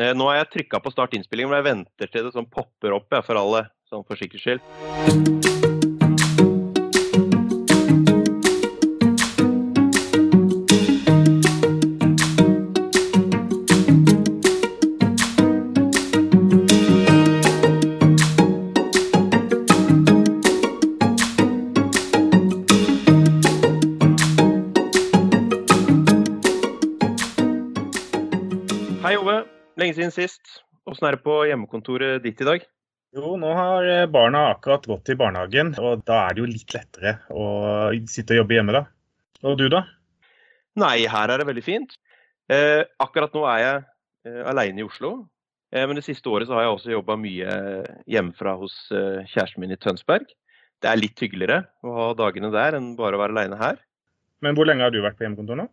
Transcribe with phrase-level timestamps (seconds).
[0.00, 2.96] Eh, nå har jeg trykka på start innspilling, men jeg venter til det sånn popper
[2.96, 5.69] opp jeg, for alle, sånn for sikkerhets skyld.
[31.00, 32.64] Åssen er det på hjemmekontoret ditt i dag?
[33.16, 36.74] Jo, nå har eh, barna akkurat gått i barnehagen, og da er det jo litt
[36.76, 37.46] lettere å
[38.04, 38.82] sitte og jobbe hjemme, da.
[39.48, 39.80] Og du, da?
[40.76, 41.96] Nei, her er det veldig fint.
[42.52, 43.80] Eh, akkurat nå er jeg
[44.28, 45.14] eh, aleine i Oslo.
[45.72, 47.56] Eh, men det siste året så har jeg også jobba mye
[48.04, 50.28] hjemmefra hos eh, kjæresten min i Tønsberg.
[50.84, 53.80] Det er litt hyggeligere å ha dagene der enn bare å være aleine her.
[54.44, 55.70] Men hvor lenge har du vært på hjemmekontor nå?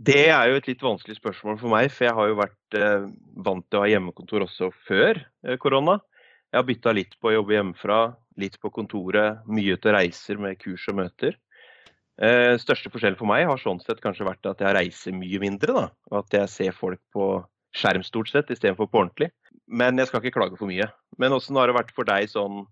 [0.00, 3.02] Det er jo et litt vanskelig spørsmål for meg, for jeg har jo vært eh,
[3.44, 5.98] vant til å ha hjemmekontor også før eh, korona.
[6.48, 7.98] Jeg har bytta litt på å jobbe hjemmefra,
[8.40, 11.36] litt på kontoret, mye til reiser med kurs og møter.
[12.20, 15.76] Eh, største forskjell for meg har sånn sett kanskje vært at jeg reiser mye mindre,
[15.76, 15.84] da.
[16.10, 17.28] Og at jeg ser folk på
[17.76, 19.30] skjerm stort sett istedenfor på ordentlig.
[19.68, 20.88] Men jeg skal ikke klage for mye.
[21.20, 22.64] Men åssen har det vært for deg sånn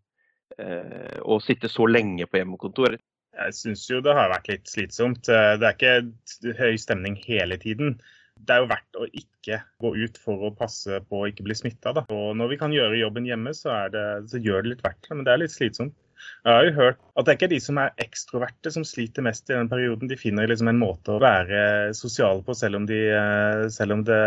[0.56, 2.96] eh, å sitte så lenge på hjemmekontor?
[3.38, 5.28] Jeg syns jo det har vært litt slitsomt.
[5.30, 7.98] Eh, Det er ikke høy stemning hele tiden.
[8.38, 11.56] Det er jo verdt å ikke gå ut for å passe på å ikke bli
[11.58, 11.94] smitta.
[12.10, 15.16] Når vi kan gjøre jobben hjemme, så, det, så gjør det litt verdt det.
[15.16, 15.96] Men det er litt slitsomt.
[16.44, 19.50] Jeg har jo hørt at det er ikke de som er ekstroverte som sliter mest
[19.50, 20.10] i den perioden.
[20.10, 24.04] De finner liksom en måte å være sosiale på selv om, de, eh, selv om
[24.08, 24.20] det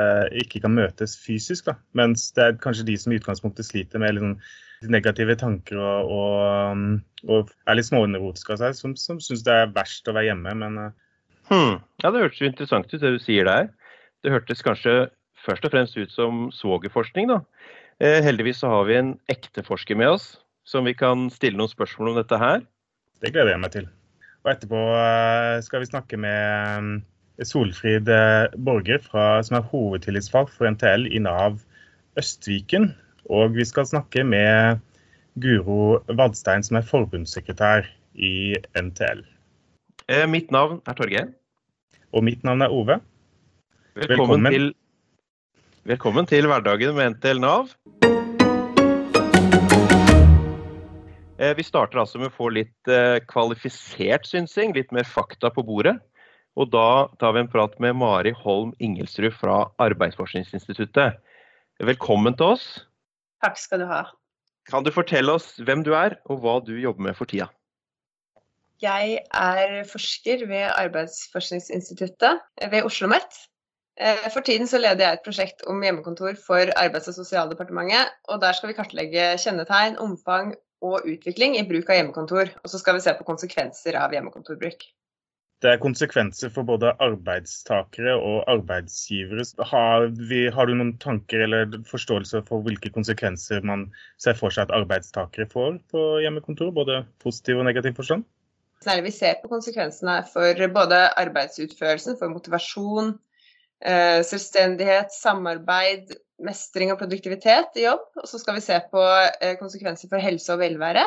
[0.45, 1.69] ikke kan møtes fysisk.
[1.69, 1.77] Da.
[1.97, 4.35] Mens det er kanskje de som i utgangspunktet sliter med liksom
[4.91, 6.85] negative tanker og, og,
[7.29, 10.57] og er litt smånevrotiske av seg, som, som syns det er verst å være hjemme.
[10.63, 10.99] Men eh,
[11.51, 11.81] Hmm.
[11.99, 13.65] Ja, det hørtes jo interessant ut det du sier der.
[14.23, 15.09] Det hørtes kanskje
[15.43, 17.41] først og fremst ut som svogerforskning, da.
[17.99, 20.29] Eh, heldigvis så har vi en ekte forsker med oss,
[20.71, 22.63] som vi kan stille noen spørsmål om dette her.
[23.21, 23.89] det gleder jeg meg til.
[24.41, 27.01] Og etterpå eh, skal vi snakke med
[27.37, 31.59] eh, Solfrid eh, Borger, fra, som er hovedtillitsvalgt for NTL i Nav
[32.17, 32.91] Østviken.
[33.29, 34.81] Og vi skal snakke med
[35.41, 39.21] Guro Vadstein, som er forbundssekretær i NTL.
[40.27, 41.29] Mitt navn er Torgeir.
[42.11, 42.97] Og mitt navn er Ove.
[43.95, 44.51] Velkommen, Velkommen.
[44.51, 44.73] Til,
[45.87, 47.71] velkommen til hverdagen med NTL Nav.
[51.41, 55.95] Vi starter altså med å få litt eh, kvalifisert synsing, litt mer fakta på bordet.
[56.53, 61.17] Og da tar vi en prat med Mari Holm Ingelsrud fra Arbeidsforskningsinstituttet.
[61.81, 62.65] Velkommen til oss.
[63.41, 64.03] Takk skal du ha.
[64.69, 67.49] Kan du fortelle oss hvem du er, og hva du jobber med for tida?
[68.81, 73.45] Jeg er forsker ved Arbeidsforskningsinstituttet ved Oslo OsloMet.
[73.97, 78.13] Eh, For tiden så leder jeg et prosjekt om hjemmekontor for Arbeids- og sosialdepartementet.
[78.29, 82.51] og Der skal vi kartlegge kjennetegn, omfang og utvikling i bruk av hjemmekontor.
[82.63, 84.87] Og så skal vi se på konsekvenser av hjemmekontorbruk.
[85.61, 89.43] Det er konsekvenser for både arbeidstakere og arbeidsgivere.
[89.69, 93.85] Har, vi, har du noen tanker eller forståelse for hvilke konsekvenser man
[94.21, 96.73] ser for seg at arbeidstakere får på hjemmekontor?
[96.73, 98.25] Både positiv og negativ forstand?
[98.81, 103.13] Særlig vi ser på konsekvensene for både arbeidsutførelsen, for motivasjon,
[103.85, 106.15] eh, selvstendighet, samarbeid,
[106.45, 108.03] mestring og produktivitet i jobb.
[108.21, 109.01] Og så skal vi se på
[109.41, 111.05] eh, konsekvenser for helse og velvære.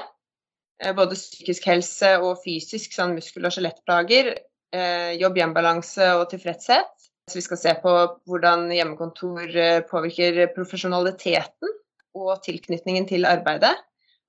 [0.82, 4.34] Eh, Både psykisk helse og fysisk, sånn muskel- og skjelettplager.
[4.74, 6.90] eh, Jobb-hjem-balanse og tilfredshet.
[7.30, 7.92] Så vi skal se på
[8.28, 9.48] hvordan hjemmekontor
[9.88, 11.70] påvirker profesjonaliteten
[12.14, 13.72] og tilknytningen til arbeidet.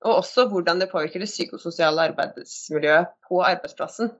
[0.06, 4.14] Og også hvordan det påvirker det psykososiale arbeidsmiljøet på arbeidsplassen.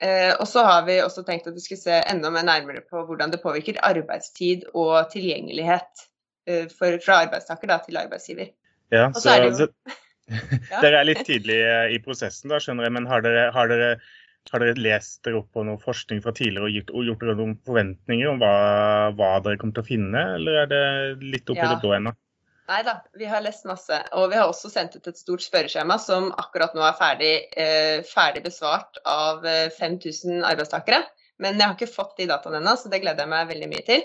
[0.00, 3.02] Eh, og så har vi også tenkt at vi skulle se enda mer nærmere på
[3.08, 6.04] hvordan det påvirker arbeidstid og tilgjengelighet
[6.46, 8.52] eh, for, fra arbeidstaker da, til arbeidsgiver.
[8.94, 9.72] Ja, så er det jo-
[10.28, 10.82] Ja.
[10.82, 12.92] Dere er litt tidlig eh, i prosessen, da, skjønner jeg.
[12.98, 13.94] Men har dere, har dere,
[14.52, 17.36] har dere lest dere opp på noe forskning fra tidligere og gjort, og gjort dere
[17.38, 18.50] noen forventninger om hva,
[19.16, 20.82] hva dere kommer til å finne, eller er det
[21.24, 21.70] litt opp i Ja.
[21.72, 22.12] det blå ennå?
[22.68, 23.96] Nei da, vi har lest masse.
[24.20, 28.00] Og vi har også sendt ut et stort spørreskjema som akkurat nå er ferdig, eh,
[28.04, 31.00] ferdig besvart av eh, 5000 arbeidstakere.
[31.40, 33.86] Men jeg har ikke fått de dataene ennå, så det gleder jeg meg veldig mye
[33.86, 34.04] til.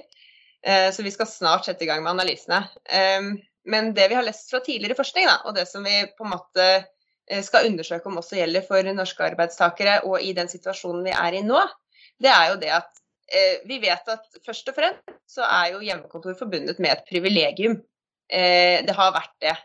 [0.63, 2.62] Eh, så vi skal snart sette i gang med analysene.
[2.88, 3.33] Eh,
[3.74, 6.33] men det vi har lest fra tidligere forskning, da, og det som vi på en
[6.38, 11.16] måte eh, skal undersøke om også gjelder for norske arbeidstakere og i den situasjonen vi
[11.16, 11.62] er i nå,
[12.24, 12.92] det er jo det at
[13.27, 17.81] eh, vi vet at først og fremst så er jo hjemmekontor forbundet med et privilegium.
[18.31, 19.56] Eh, det har vært det.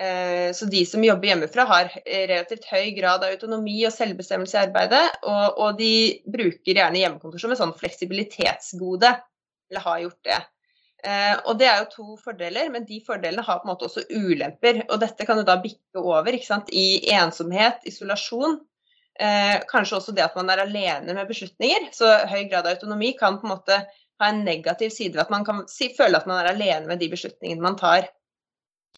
[0.00, 4.62] Eh, så de som jobber hjemmefra har relativt høy grad av autonomi og selvbestemmelse i
[4.62, 5.92] arbeidet, og, og de
[6.30, 9.12] bruker gjerne hjemmekontor som et sånn fleksibilitetsgode,
[9.70, 10.40] eller har gjort det.
[11.00, 14.06] Eh, og det er jo to fordeler, men de fordelene har på en måte også
[14.10, 14.84] ulemper.
[14.88, 18.60] Og dette kan jo da bikke over i ensomhet, isolasjon.
[19.68, 21.90] Kanskje også det at man er alene med beslutninger.
[21.92, 23.76] Så høy grad av autonomi kan på en måte
[24.20, 27.00] ha en negativ side ved at man kan si, føle at man er alene med
[27.02, 28.08] de beslutningene man tar.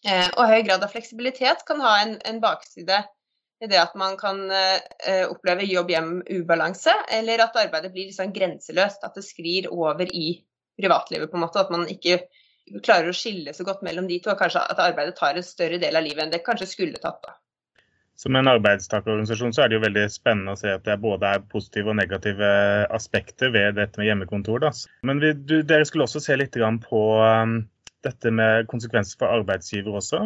[0.03, 3.03] Eh, og høy grad av fleksibilitet kan ha en, en bakside
[3.63, 9.05] i det at man kan eh, oppleve jobb-hjem-ubalanse, eller at arbeidet blir liksom grenseløst.
[9.07, 10.41] At det sklir over i
[10.79, 11.63] privatlivet, på en måte.
[11.63, 12.19] At man ikke
[12.83, 14.33] klarer å skille så godt mellom de to.
[14.33, 17.21] Og kanskje at arbeidet tar en større del av livet enn det kanskje skulle tatt.
[17.23, 17.37] da.
[18.23, 21.43] Som en arbeidstakerorganisasjon så er det jo veldig spennende å se at det både er
[21.51, 22.51] positive og negative
[22.95, 24.63] aspekter ved dette med hjemmekontor.
[24.63, 24.71] Da.
[25.03, 26.55] Men vi, du, dere skulle også se litt
[26.85, 27.57] på um,
[28.07, 30.21] dette med konsekvenser for arbeidsgiver også.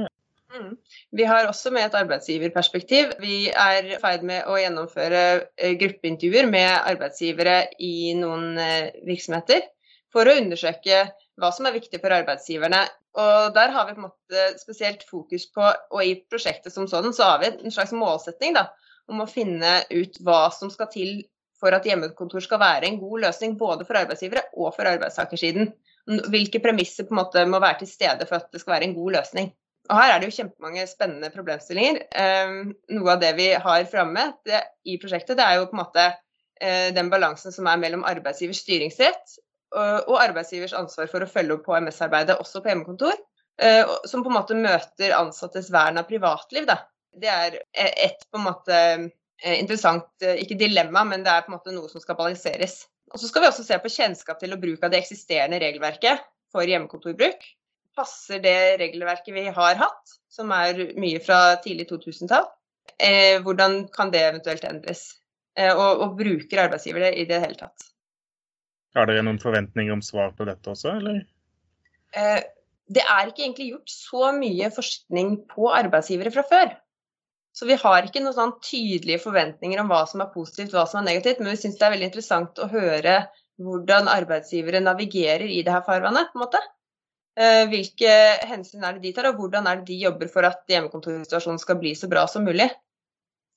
[0.54, 0.76] Mm.
[1.18, 3.18] Vi har også med et arbeidsgiverperspektiv.
[3.24, 5.24] Vi er i ferd med å gjennomføre
[5.58, 9.66] eh, gruppeintervjuer med arbeidsgivere i noen eh, virksomheter
[10.14, 11.08] for å undersøke
[11.38, 12.86] hva som er viktig for arbeidsgiverne.
[13.18, 17.10] Og Der har vi på en måte spesielt fokus på, og i prosjektet som sånn,
[17.16, 18.68] så har vi en slags målsetning da,
[19.10, 21.24] om å finne ut hva som skal til
[21.58, 25.72] for at hjemmekontor skal være en god løsning både for arbeidsgivere og for arbeidstakersiden.
[26.30, 28.96] Hvilke premisser på en måte må være til stede for at det skal være en
[29.00, 29.50] god løsning.
[29.88, 32.00] Og Her er det jo kjempemange spennende problemstillinger.
[32.12, 34.30] Um, noe av det vi har framme
[34.86, 38.62] i prosjektet, det er jo på en måte uh, den balansen som er mellom arbeidsgivers
[38.66, 39.38] styringsrett
[39.76, 43.18] og arbeidsgivers ansvar for å følge opp HMS-arbeidet også på hjemmekontor.
[43.62, 46.68] Eh, som på en måte møter ansattes vern av privatliv.
[46.70, 46.78] Da.
[47.18, 51.52] Det er et på en måte eh, interessant, eh, ikke dilemma, men det er på
[51.52, 52.84] en måte noe som skal balanseres.
[53.14, 56.26] Og Så skal vi også se på kjennskap til og bruk av det eksisterende regelverket
[56.54, 57.46] for hjemmekontorbruk.
[57.98, 62.46] Passer det regelverket vi har hatt, som er mye fra tidlig 2000-tall?
[63.02, 65.08] Eh, hvordan kan det eventuelt endres?
[65.58, 67.90] Eh, og, og bruker arbeidsgiver det i det hele tatt?
[68.96, 71.24] Har dere noen forventninger om svar på dette også, eller?
[72.16, 72.40] Eh,
[72.88, 76.72] det er ikke egentlig gjort så mye forskning på arbeidsgivere fra før.
[77.58, 81.02] Så vi har ikke noen sånn tydelige forventninger om hva som er positivt hva som
[81.02, 83.20] er negativt, men vi syns det er veldig interessant å høre
[83.66, 86.30] hvordan arbeidsgivere navigerer i det her farvannet.
[86.32, 86.62] på en måte.
[87.38, 88.12] Eh, hvilke
[88.50, 91.78] hensyn er det de tar, og hvordan er det de jobber for at hjemmekontorsituasjonen skal
[91.82, 92.70] bli så bra som mulig.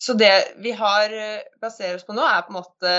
[0.01, 0.33] Så det
[0.65, 2.93] vi har eh, baserer oss på nå, er på en måte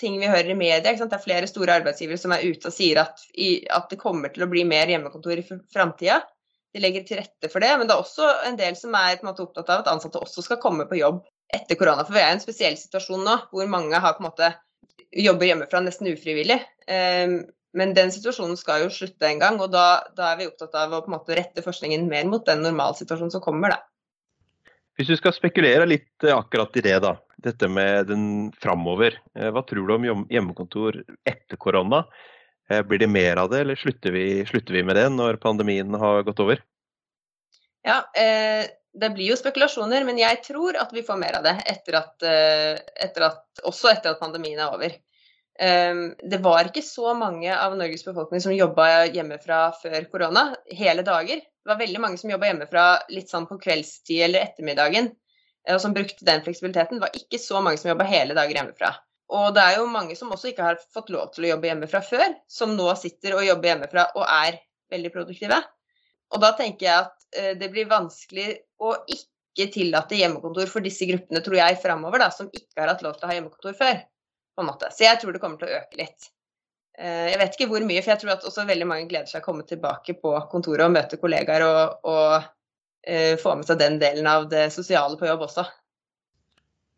[0.00, 0.80] ting vi hører i media.
[0.82, 4.32] Det er flere store arbeidsgivere som er ute og sier at, i, at det kommer
[4.32, 6.22] til å bli mer hjemmekontor i framtida.
[6.74, 9.42] De legger til rette for det, men det er også en del som er måte,
[9.42, 11.22] opptatt av at ansatte også skal komme på jobb
[11.54, 12.04] etter korona.
[12.06, 14.52] For vi er i en spesiell situasjon nå hvor mange har måte
[15.10, 16.60] jobber hjemmefra nesten ufrivillig.
[16.86, 17.40] Um,
[17.74, 20.94] men den situasjonen skal jo slutte en gang, og da, da, er vi opptatt av
[20.96, 23.74] å måte rette forskningen mer mot den normalsituasjonen som kommer.
[23.74, 23.89] da.
[25.00, 27.14] Hvis du skal spekulere litt eh, akkurat i det, da.
[27.40, 28.24] Dette med den
[28.60, 29.14] framover.
[29.32, 32.02] Eh, hva tror du om hjemmekontor etter korona?
[32.68, 35.96] Eh, blir det mer av det, eller slutter vi, slutter vi med det når pandemien
[35.96, 36.60] har gått over?
[37.80, 41.96] Ja, det blir jo spekulasjoner, men jeg tror at vi får mer av det etter
[41.96, 42.26] at,
[43.00, 44.98] etter at, også etter at pandemien er over.
[46.20, 50.44] Det var ikke så mange av Norges befolkning som jobba hjemmefra før korona,
[50.76, 51.40] hele dager.
[51.60, 55.10] Det var veldig mange som jobba hjemmefra litt sånn på kveldstid eller ettermiddagen,
[55.66, 56.98] eh, og som brukte den fleksibiliteten.
[56.98, 58.94] Det var ikke så mange som jobba hele dager hjemmefra.
[59.30, 62.00] Og det er jo mange som også ikke har fått lov til å jobbe hjemmefra
[62.02, 64.58] før, som nå sitter og jobber hjemmefra og er
[64.90, 65.60] veldig produktive.
[66.34, 68.48] Og da tenker jeg at eh, det blir vanskelig
[68.82, 73.18] å ikke tillate hjemmekontor for disse gruppene, tror jeg, framover, som ikke har hatt lov
[73.18, 74.02] til å ha hjemmekontor før.
[74.60, 76.30] Så jeg tror det kommer til å øke litt.
[77.00, 79.40] Eh, jeg vet ikke hvor mye, for jeg tror at også veldig mange gleder seg
[79.40, 83.96] å komme tilbake på kontoret og møte kollegaer og, og uh, få med seg den
[84.02, 85.64] delen av det sosiale på jobb også.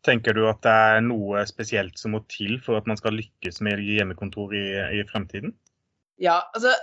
[0.03, 3.61] Tenker du at det er noe spesielt som må til for at man skal lykkes
[3.63, 4.65] med hjemmekontor i,
[4.99, 5.55] i fremtiden?
[6.19, 6.73] Ja, altså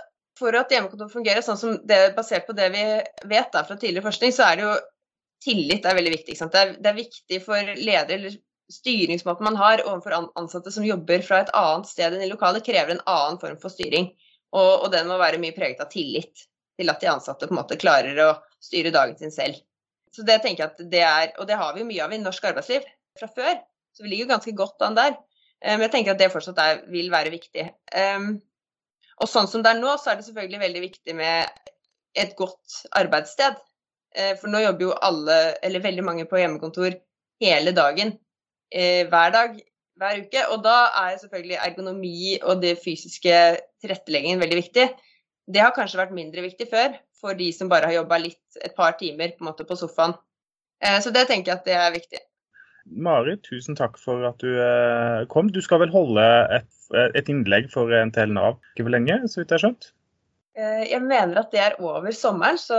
[0.41, 2.85] for at hjemmekontor fungerer sånn som det, basert på det vi
[3.29, 4.73] vet da, fra tidligere forskning, så er det jo
[5.45, 6.37] tillit er veldig viktig.
[6.41, 8.39] Det er, det, er, viktig for ledere eller
[8.71, 12.95] styringsmåten man har overfor ansatte som jobber fra et annet sted enn i lokalet, krever
[12.95, 14.11] en annen form for styring.
[14.51, 16.45] Og, og, den må være mye preget av tillit
[16.79, 18.31] til at de ansatte på en måte klarer å
[18.63, 19.59] styre dagen sin selv.
[20.11, 22.19] Så det tenker jeg at det er, Og det har vi jo mye av i
[22.19, 22.87] norsk arbeidsliv
[23.19, 23.59] fra før,
[23.95, 25.15] så vi ligger ganske godt an der.
[25.63, 27.67] Eh, men jeg tenker at det fortsatt er, vil være viktig.
[27.95, 28.33] Um,
[29.21, 31.69] og sånn som det er nå, så er det selvfølgelig veldig viktig med
[32.19, 33.59] et godt arbeidssted.
[34.17, 36.99] Uh, for nå jobber jo alle, eller veldig mange på hjemmekontor
[37.41, 38.15] hele dagen
[38.71, 39.59] eh, hver dag
[40.01, 40.47] hver uke.
[40.53, 43.37] Og da er selvfølgelig ergonomi og det fysiske
[43.83, 44.89] tilretteleggingen veldig viktig.
[45.51, 48.97] Det har kanskje vært mindre viktig før for de som bare har jobba et par
[48.99, 50.15] timer på, på sofaen.
[50.81, 52.21] Eh, så det tenker jeg at det er viktig.
[52.91, 55.51] Mari, tusen takk for at du eh, kom.
[55.53, 56.25] Du skal vel holde
[56.57, 56.69] et,
[57.13, 59.91] et innlegg for NTL Nav ikke for lenge, så vidt jeg har skjønt?
[60.59, 62.77] Eh, jeg mener at det er over sommeren, så,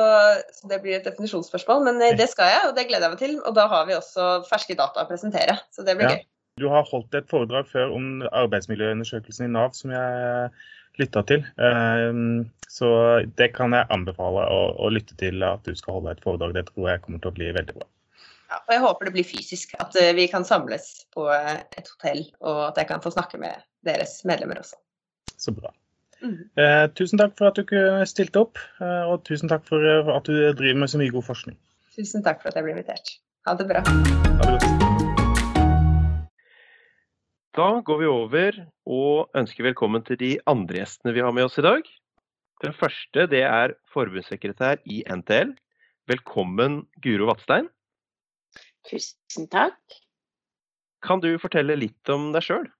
[0.68, 1.86] det blir et definisjonsspørsmål.
[1.88, 3.38] Men eh, det skal jeg, og det gleder jeg meg til.
[3.48, 6.18] Og da har vi også ferske data å presentere, så det blir ja.
[6.18, 6.28] gøy.
[6.60, 10.50] Du har holdt et foredrag før om arbeidsmiljøundersøkelsen i Nav som jeg
[11.00, 11.46] lytta til.
[11.56, 12.20] Eh,
[12.68, 12.92] så
[13.40, 16.52] det kan jeg anbefale å, å, lytte til at du skal holde et foredrag.
[16.58, 17.88] Det tror jeg kommer til å bli veldig bra.
[18.52, 19.72] Ja, og jeg håper det blir fysisk.
[19.80, 24.18] At vi kan samles på et hotell, og at jeg kan få snakke med deres
[24.28, 24.76] medlemmer også.
[25.40, 25.72] Så bra.
[26.22, 26.38] Mm.
[26.54, 30.28] Eh, tusen takk for at du stilte opp, eh, og tusen takk for eh, at
[30.28, 31.58] du driver med så mye god forskning.
[31.96, 33.16] Tusen takk for at jeg ble invitert.
[33.48, 33.82] Ha det bra.
[33.82, 34.92] Ha det godt.
[37.52, 41.58] Da går vi over og ønsker velkommen til de andre gjestene vi har med oss
[41.60, 41.82] i dag.
[42.64, 45.52] Den første det er forbundssekretær i NTL.
[46.08, 47.68] Velkommen, Guro Vatstein.
[48.88, 49.98] Tusen takk.
[51.02, 52.70] Kan du fortelle litt om deg sjøl?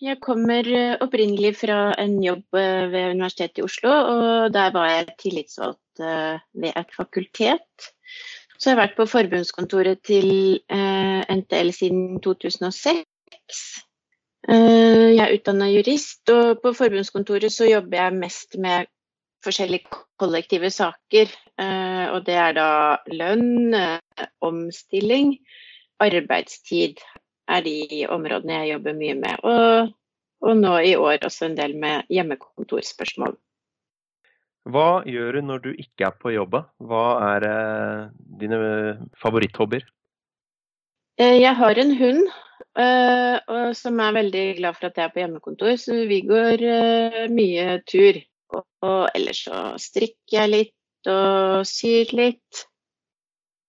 [0.00, 4.88] Jeg kommer eh, opprinnelig fra en jobb eh, ved Universitetet i Oslo, og der var
[4.88, 7.88] jeg tillitsvalgt eh, ved et fakultet.
[8.56, 13.02] Så jeg har vært på forbundskontoret til NTL siden 2006.
[14.46, 18.86] Jeg er utdanna jurist, og på forbundskontoret så jobber jeg mest med
[19.42, 19.90] forskjellige
[20.22, 21.34] kollektive saker.
[22.14, 22.68] Og det er da
[23.10, 23.74] lønn,
[24.46, 25.34] omstilling,
[25.98, 27.02] arbeidstid
[27.50, 29.46] er de områdene jeg jobber mye med.
[29.46, 29.94] Og,
[30.42, 33.36] og nå i år også en del med hjemmekontorspørsmål.
[34.70, 36.54] Hva gjør du når du ikke er på jobb?
[36.86, 38.58] Hva er eh, dine
[39.18, 39.82] favoritthobbyer?
[41.18, 42.20] Eh, jeg har en hund
[42.78, 47.24] eh, som er veldig glad for at jeg er på hjemmekontor, så vi går eh,
[47.32, 48.20] mye tur.
[48.52, 52.66] Og, og ellers så strikker jeg litt og syr litt.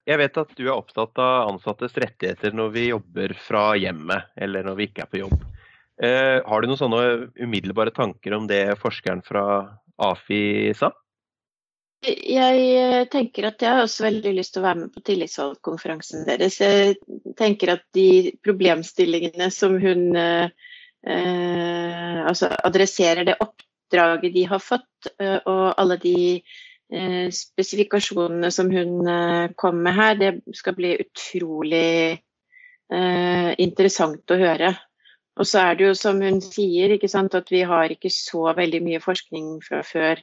[0.04, 4.66] Jeg vet at du er opptatt av ansattes rettigheter når vi jobber fra hjemmet, eller
[4.68, 5.38] når vi ikke er på jobb.
[6.04, 7.04] Eh, har du noen sånne
[7.40, 9.46] umiddelbare tanker om det forskeren fra
[10.04, 10.92] AFI sa?
[12.04, 16.26] Jeg eh, tenker at jeg har også veldig lyst til å være med på tillitsvalgkonferansen
[16.28, 16.60] deres.
[16.60, 16.98] Jeg
[17.40, 20.50] tenker at de problemstillingene som hun eh,
[21.08, 26.18] eh altså adresserer det oppdraget de har fått, eh, og alle de
[27.34, 34.74] spesifikasjonene som hun eh, kom med her, det skal bli utrolig eh, interessant å høre.
[35.40, 39.02] Og så er det jo som hun sier, at vi har ikke så veldig mye
[39.02, 40.22] forskning fra før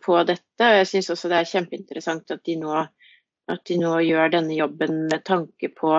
[0.00, 0.64] på dette.
[0.64, 2.78] Og jeg syns også det er kjempeinteressant at de, nå,
[3.52, 5.92] at de nå gjør denne jobben med tanke på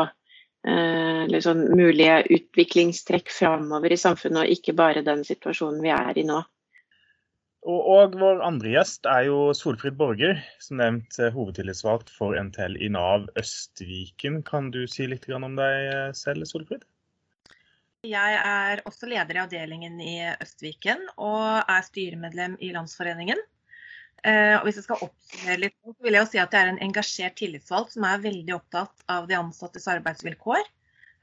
[0.67, 6.25] eh, liksom mulige utviklingstrekk framover i samfunnet, og ikke bare den situasjonen vi er i
[6.27, 6.41] nå.
[7.67, 12.77] Og, og, vår andre gjest er jo Solfrid Borger, som nevnt eh, hovedtillitsvalgt for NTL
[12.79, 14.39] i Nav Østviken.
[14.47, 16.85] Kan du si litt om deg eh, selv, Solfrid?
[18.07, 23.43] Jeg er også leder i avdelingen i Østviken og er styremedlem i Landsforeningen.
[24.23, 26.71] Eh, og hvis jeg skal oppsummere litt, så vil jeg jo si at jeg er
[26.71, 30.63] en engasjert tillitsvalgt som er veldig opptatt av de ansattes arbeidsvilkår.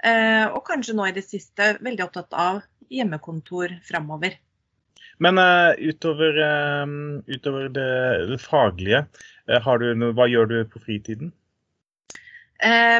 [0.04, 2.58] Og kanskje nå i det siste veldig opptatt av
[2.92, 4.36] hjemmekontor framover.
[5.22, 6.86] Men uh, utover, uh,
[7.26, 7.88] utover det,
[8.30, 9.04] det, faglige,
[9.50, 11.34] uh, du, hva gjør du på fritiden?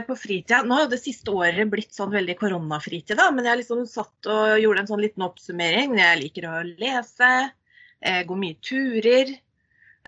[0.04, 3.84] på fritida, Nå har det siste året blitt sånn veldig koronafritid, da, men jeg liksom
[3.88, 5.94] satt og gjorde en sånn liten oppsummering.
[5.96, 7.30] Jeg liker å lese,
[8.28, 9.30] gå mye turer.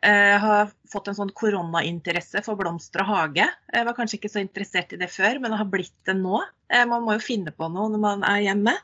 [0.03, 3.47] Jeg har fått en sånn koronainteresse for blomster og hage.
[3.73, 6.43] Jeg var kanskje ikke så interessert i det før, men det har blitt det nå.
[6.91, 8.77] Man må jo finne på noe når man er hjemme.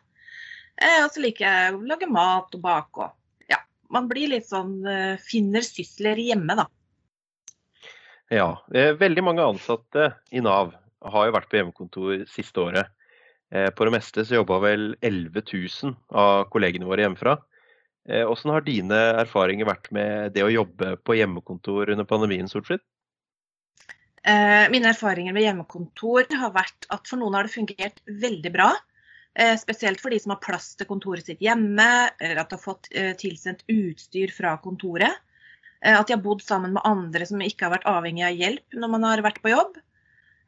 [0.80, 3.10] Og så liker jeg å lage mat og bake og
[3.92, 6.66] man blir litt sånn eh, Finner sysler hjemme, da.
[8.32, 8.48] Ja.
[8.72, 10.72] Eh, veldig mange ansatte i Nav
[11.12, 12.92] har jo vært på hjemmekontor siste året.
[13.52, 17.40] Eh, på det meste så jobba vel 11 000 av kollegene våre hjemmefra.
[18.02, 22.80] Hvordan har dine erfaringer vært med det å jobbe på hjemmekontor under pandemien, Solfrid?
[24.74, 28.72] Mine erfaringer med hjemmekontor har vært at for noen har det fungert veldig bra.
[29.34, 31.88] Eh, spesielt for de som har plass til kontoret sitt hjemme,
[32.20, 35.22] eller at de har fått eh, tilsendt utstyr fra kontoret.
[35.80, 38.76] Eh, at de har bodd sammen med andre som ikke har vært avhengig av hjelp
[38.76, 39.80] når man har vært på jobb.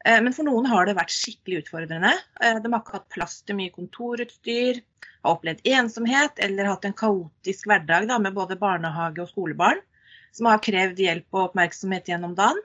[0.05, 2.11] Men for noen har det vært skikkelig utfordrende.
[2.37, 4.77] De har ikke hatt plass til mye kontorutstyr,
[5.25, 9.81] har opplevd ensomhet eller hatt en kaotisk hverdag da, med både barnehage og skolebarn,
[10.29, 12.61] som har krevd hjelp og oppmerksomhet gjennom dagen.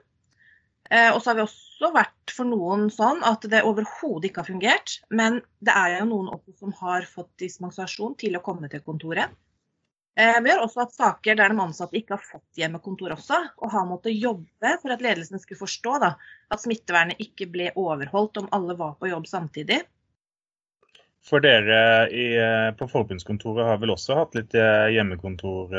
[0.91, 4.97] Og så har vi også vært for noen sånn at det overhodet ikke har fungert.
[5.07, 9.31] Men det er jo noen også som har fått dispensasjon til å komme til kontoret.
[10.19, 13.71] Eh, vi har også hatt saker der de ansatte ikke har fått hjemmekontor også, og
[13.71, 16.11] har måttet jobbe for at ledelsen skulle forstå da,
[16.51, 19.79] at smittevernet ikke ble overholdt om alle var på jobb samtidig.
[21.23, 22.27] For dere i,
[22.75, 25.69] på forbundskontoret har vel også hatt litt hjemmekontor,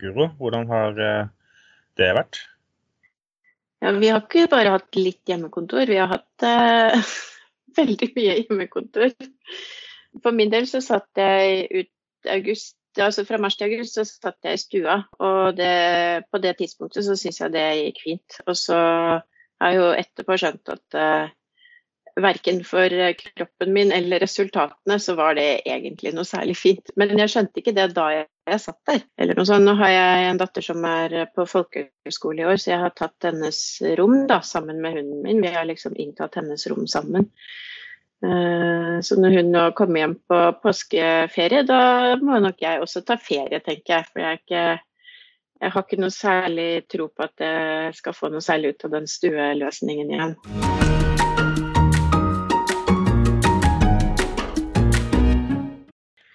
[0.00, 0.26] Guro.
[0.40, 2.40] Hvordan har det vært?
[3.80, 7.14] Ja, Vi har ikke bare hatt litt hjemmekontor, vi har hatt uh,
[7.80, 9.14] veldig mye hjemmekontor.
[10.20, 14.44] For min del så satt jeg ut august, altså fra mars til august så satt
[14.44, 14.96] jeg i stua.
[15.22, 18.40] Og det, på det tidspunktet så syns jeg det gikk fint.
[18.46, 18.78] Og så
[19.60, 21.32] har jeg jo etterpå skjønt at eh,
[22.20, 22.92] verken for
[23.36, 26.92] kroppen min eller resultatene så var det egentlig noe særlig fint.
[27.00, 29.02] Men jeg skjønte ikke det da jeg satt der.
[29.20, 29.66] Eller noe sånt.
[29.66, 33.28] Nå har jeg en datter som er på folkehøyskole i år, så jeg har tatt
[33.28, 33.60] hennes
[34.00, 35.42] rom da, sammen med hunden min.
[35.44, 37.30] Vi har liksom inntatt hennes rom sammen.
[38.24, 41.80] Eh, så når hun nå kommer hjem på påskeferie, da
[42.20, 44.08] må nok jeg også ta ferie, tenker jeg.
[44.12, 44.66] For jeg, ikke,
[45.62, 48.98] jeg har ikke noe særlig tro på at jeg skal få noe særlig ut av
[48.98, 50.89] den stueløsningen igjen.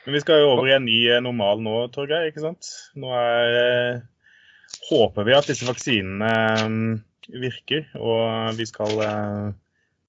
[0.05, 2.29] Men vi skal jo over i en ny eh, normal nå, Torgeir.
[2.29, 2.69] ikke sant?
[3.01, 6.31] Nå er, eh, håper vi at disse vaksinene
[6.61, 8.99] eh, virker, og vi skal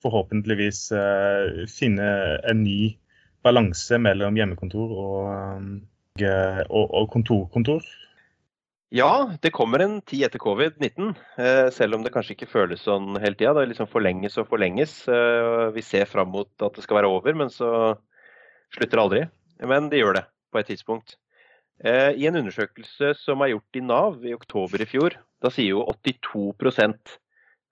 [0.04, 0.80] forhåpentligvis
[1.72, 2.08] finne
[2.44, 2.90] en ny
[3.46, 5.70] balanse mellom hjemmekontor og,
[6.20, 7.80] og, og kontorkontor.
[8.92, 11.16] Ja, det kommer en tid etter covid-19,
[11.72, 13.56] selv om det kanskje ikke føles sånn hele tida.
[13.56, 14.98] Det liksom forlenges og forlenges.
[15.08, 17.72] Vi ser fram mot at det skal være over, men så
[18.76, 19.24] slutter det aldri
[19.62, 21.16] men det gjør det på et tidspunkt.
[21.84, 25.74] Eh, I en undersøkelse som er gjort i Nav i oktober i fjor, da sier
[25.74, 27.16] jo 82%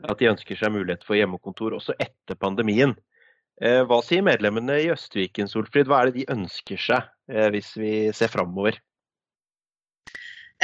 [0.05, 2.93] at de ønsker seg mulighet for hjemmekontor også etter pandemien.
[3.63, 5.89] Eh, hva sier medlemmene i Østviken, Solfrid?
[5.89, 8.81] Hva er det de ønsker seg eh, hvis vi ser framover?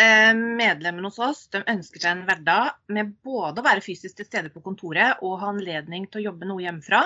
[0.01, 4.63] Medlemmene hos oss ønsker seg en hverdag med både å være fysisk til stede på
[4.65, 7.03] kontoret og ha anledning til å jobbe noe hjemmefra.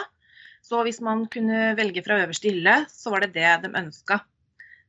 [0.64, 4.22] Så hvis man kunne velge fra øverste hylle, så var det det de ønska.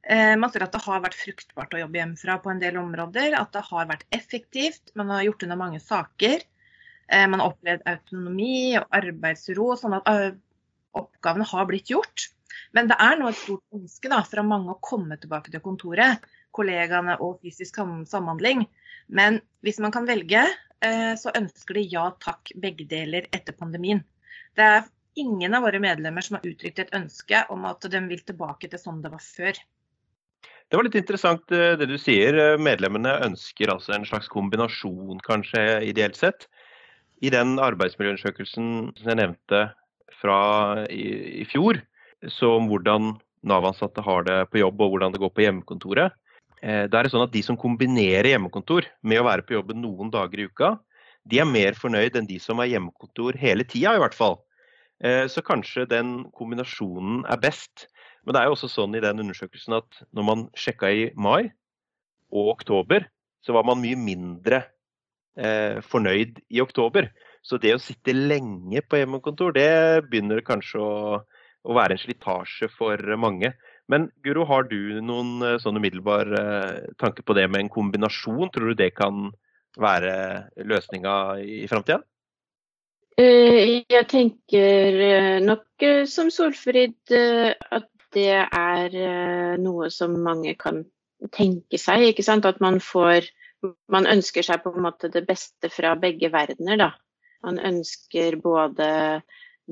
[0.08, 3.36] Eh, man ser at det har vært fruktbart å jobbe hjemmefra på en del områder.
[3.36, 4.94] At det har vært effektivt.
[4.96, 6.46] Man har gjort unna mange saker.
[7.10, 10.40] Eh, man har opplevd autonomi og arbeidsro, sånn at eh,
[10.96, 12.30] oppgavene har blitt gjort.
[12.78, 16.24] Men det er nå et stort ønske da, fra mange å komme tilbake til kontoret,
[16.56, 18.64] kollegaene og fysisk samhandling.
[19.12, 20.44] Men hvis man kan velge,
[21.20, 24.02] så ønsker de ja takk, begge deler etter pandemien.
[24.56, 24.84] Det er
[25.16, 28.82] ingen av våre medlemmer som har uttrykt et ønske om at de vil tilbake til
[28.82, 29.60] sånn det var før.
[30.66, 32.38] Det var litt interessant eh, det du sier.
[32.42, 36.48] Eh, medlemmene ønsker altså en slags kombinasjon, kanskje ideelt sett.
[37.24, 39.62] I den arbeidsmiljøundersøkelsen som jeg nevnte
[40.20, 40.40] fra
[40.92, 41.06] i,
[41.44, 41.80] i fjor,
[42.32, 43.14] så om hvordan
[43.46, 46.16] Nav-ansatte har det på jobb og hvordan det går på hjemmekontoret,
[46.66, 49.84] eh, da er det sånn at de som kombinerer hjemmekontor med å være på jobben
[49.86, 50.74] noen dager i uka,
[51.30, 54.40] de er mer fornøyd enn de som har hjemmekontor hele tida, i hvert fall.
[55.04, 57.88] Eh, så kanskje den kombinasjonen er best.
[58.26, 61.52] Men det er jo også sånn i den undersøkelsen at når man sjekka i mai
[62.34, 63.06] og oktober,
[63.46, 64.64] så var man mye mindre
[65.38, 67.12] eh, fornøyd i oktober.
[67.46, 72.72] Så det å sitte lenge på hjemmekontor, det begynner kanskje å, å være en slitasje
[72.74, 73.54] for mange.
[73.92, 78.50] Men Guro, har du noen eh, sånn umiddelbar eh, tanke på det med en kombinasjon?
[78.50, 79.30] Tror du det kan
[79.78, 80.16] være
[80.66, 82.02] løsninga i framtida?
[83.16, 88.96] Eh, jeg tenker eh, nok eh, som Solfrid at det er
[89.60, 90.82] noe som mange kan
[91.36, 92.10] tenke seg.
[92.10, 92.48] ikke sant?
[92.48, 93.32] At man får
[93.90, 96.90] Man ønsker seg på en måte det beste fra begge verdener, da.
[97.42, 98.90] Man ønsker både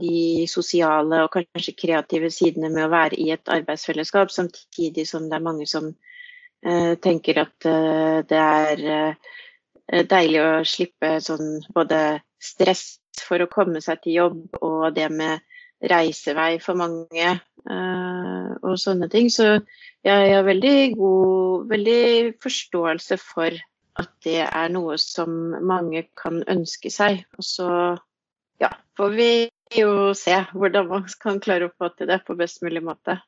[0.02, 5.38] de sosiale og kanskje kreative sidene med å være i et arbeidsfellesskap, samtidig som det
[5.38, 5.92] er mange som
[7.06, 7.70] tenker at
[8.32, 9.14] det er
[10.10, 12.02] deilig å slippe sånn både
[12.44, 15.44] stress for å komme seg til jobb, og det med
[15.84, 17.28] reisevei for mange
[17.68, 19.30] uh, og sånne ting.
[19.34, 19.48] Så
[20.06, 23.60] jeg har veldig god veldig forståelse for
[24.02, 27.24] at det er noe som mange kan ønske seg.
[27.38, 27.70] Og så
[28.62, 29.30] ja, får vi
[29.78, 33.20] jo se hvordan man kan klare å få til det på best mulig måte.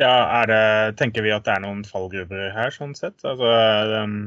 [0.00, 3.22] Ja, det, tenker vi at det er noen fallgruver her, sånn sett?
[3.24, 3.52] Altså,
[4.02, 4.18] um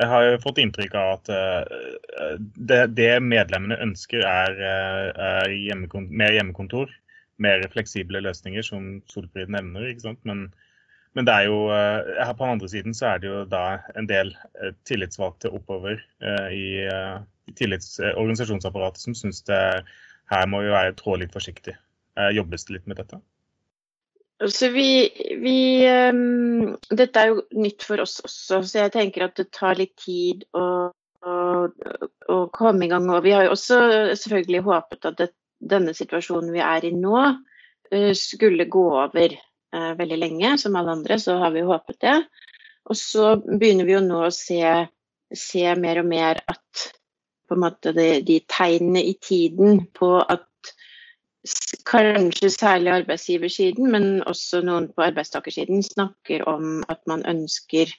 [0.00, 6.18] jeg har fått inntrykk av at uh, det, det, medlemmene ønsker, er, uh, er hjemmekontor,
[6.22, 6.92] mer hjemmekontor.
[7.42, 9.88] Mer fleksible løsninger, som Solfrid nevner.
[9.90, 10.20] ikke sant?
[10.28, 10.46] Men,
[11.16, 13.64] men det er jo, uh, her på den andre siden så er det jo da
[13.98, 14.32] en del
[14.88, 16.00] tillitsvalgte oppover
[16.54, 19.60] i, i tillitsorganisasjonsapparatet som syns det
[20.32, 21.74] her må vi være trå litt forsiktig.
[22.32, 23.18] jobbes det litt med dette?
[24.42, 24.86] Altså vi,
[25.38, 25.58] vi
[26.10, 29.94] um, Dette er jo nytt for oss også, så jeg tenker at det tar litt
[30.02, 31.36] tid å, å,
[32.34, 33.06] å komme i gang.
[33.12, 33.78] Og vi har jo også
[34.18, 35.30] selvfølgelig håpet at det,
[35.62, 37.22] denne situasjonen vi er i nå,
[38.18, 39.36] skulle gå over
[39.72, 42.16] veldig lenge, som alle andre, så har vi håpet det.
[42.90, 44.62] Og så begynner vi jo nå å se,
[45.30, 46.88] se mer og mer at
[47.48, 50.72] på en måte de, de tegnene i tiden på at
[51.88, 57.90] kanskje særlig arbeidsgiversiden, men også noen på arbeidstakersiden snakker om at man ønsker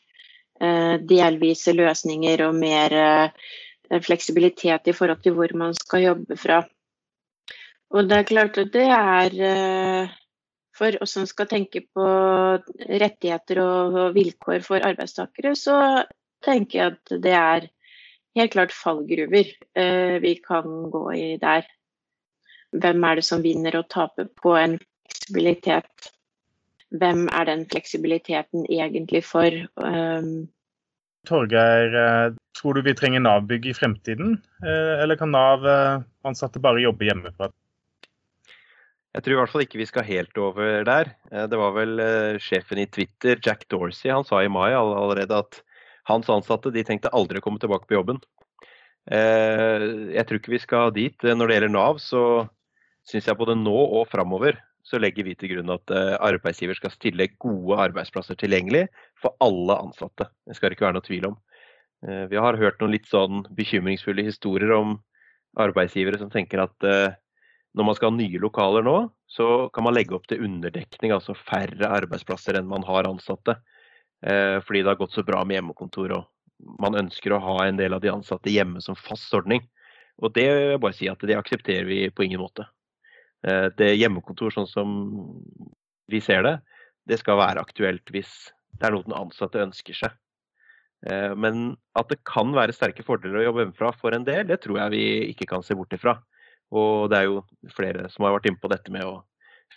[0.62, 6.64] eh, delvise løsninger og mer eh, fleksibilitet i forhold til hvor man skal jobbe fra.
[7.94, 10.16] Og det er klart at det er eh,
[10.74, 12.08] for oss som skal tenke på
[13.04, 15.78] rettigheter og, og vilkår for arbeidstakere, så
[16.44, 17.70] tenker jeg at det er
[18.40, 21.68] helt klart fallgruver eh, vi kan gå i der
[22.74, 26.10] hvem er det som vinner og taper på en fleksibilitet?
[26.94, 29.56] Hvem er den fleksibiliteten egentlig for?
[29.82, 30.48] Um...
[31.26, 36.84] Torgeir, eh, tror du vi trenger Nav-bygg i fremtiden, eh, eller kan Nav-ansatte eh, bare
[36.84, 37.50] jobbe hjemmefra?
[39.14, 41.12] Jeg tror i hvert fall ikke vi skal helt over der.
[41.30, 42.00] Det var vel
[42.42, 45.60] sjefen i Twitter, Jack Dorsey, han sa i mai allerede at
[46.10, 48.18] hans ansatte de tenkte aldri å komme tilbake på jobben.
[49.06, 51.14] Jeg tror ikke vi skal dit.
[51.22, 52.24] Når det gjelder Nav, så
[53.10, 56.92] syns jeg både nå og framover så legger vi til grunn at eh, arbeidsgiver skal
[56.94, 58.86] stille gode arbeidsplasser tilgjengelig
[59.22, 60.28] for alle ansatte.
[60.44, 61.38] Det skal det ikke være noe tvil om.
[62.06, 64.98] Eh, vi har hørt noen litt sånn bekymringsfulle historier om
[65.60, 67.16] arbeidsgivere som tenker at eh,
[67.74, 68.98] når man skal ha nye lokaler nå,
[69.32, 73.56] så kan man legge opp til underdekning, altså færre arbeidsplasser enn man har ansatte.
[74.24, 77.98] Fordi det har gått så bra med hjemmekontor og man ønsker å ha en del
[77.98, 79.66] av de ansatte hjemme som fast ordning.
[80.22, 82.70] Og det vil jeg bare si at det aksepterer vi på ingen måte.
[83.44, 84.92] Eh, det hjemmekontor sånn som
[86.12, 86.58] vi ser det,
[87.10, 88.32] det skal være aktuelt hvis
[88.80, 90.14] det er noe den ansatte ønsker seg.
[91.08, 94.62] Eh, men at det kan være sterke fordeler å jobbe hjemmefra for en del, det
[94.64, 96.18] tror jeg vi ikke kan se bort ifra.
[96.74, 97.44] Og det er jo
[97.76, 99.20] flere som har vært inne på dette med å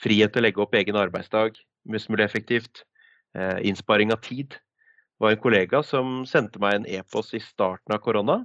[0.01, 1.59] frihet til å legge opp egen arbeidsdag
[1.91, 2.85] mest mulig effektivt.
[3.37, 4.55] Eh, innsparing av tid.
[4.55, 8.39] Det var en kollega som sendte meg en e-post i starten av korona.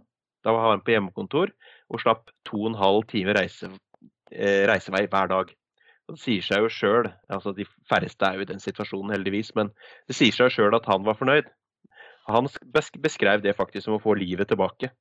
[0.44, 1.52] Da var han på hjemmekontor
[1.92, 3.70] og slapp to og en halv time reise
[4.32, 5.52] reisevei hver dag.
[6.12, 9.72] Det sier seg jo sjøl, altså de færreste er jo i den situasjonen heldigvis, men
[10.10, 11.48] det sier seg sjøl at han var fornøyd.
[12.28, 12.50] Han
[13.02, 14.91] beskrev det faktisk som å få livet tilbake.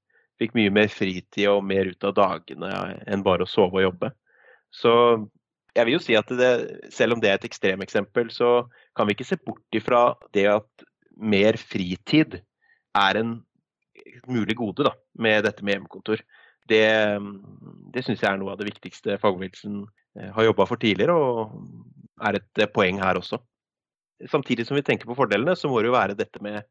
[0.41, 2.71] Fikk mye mer fritid og mer ut av dagene
[3.11, 4.13] enn bare å sove og jobbe.
[4.73, 4.93] Så
[5.77, 6.53] jeg vil jo si at det,
[6.95, 10.87] selv om det er et ekstremeksempel, så kan vi ikke se bort ifra det at
[11.21, 12.41] mer fritid
[12.97, 13.39] er en
[14.31, 16.23] mulig gode da, med dette med hjemmekontor
[16.71, 16.87] det,
[17.95, 19.83] det syns jeg er noe av det viktigste fagbevegelsen
[20.19, 23.41] eh, har jobba for tidligere, og er et eh, poeng her også.
[24.31, 26.63] Samtidig som vi tenker på fordelene, så må det jo være dette med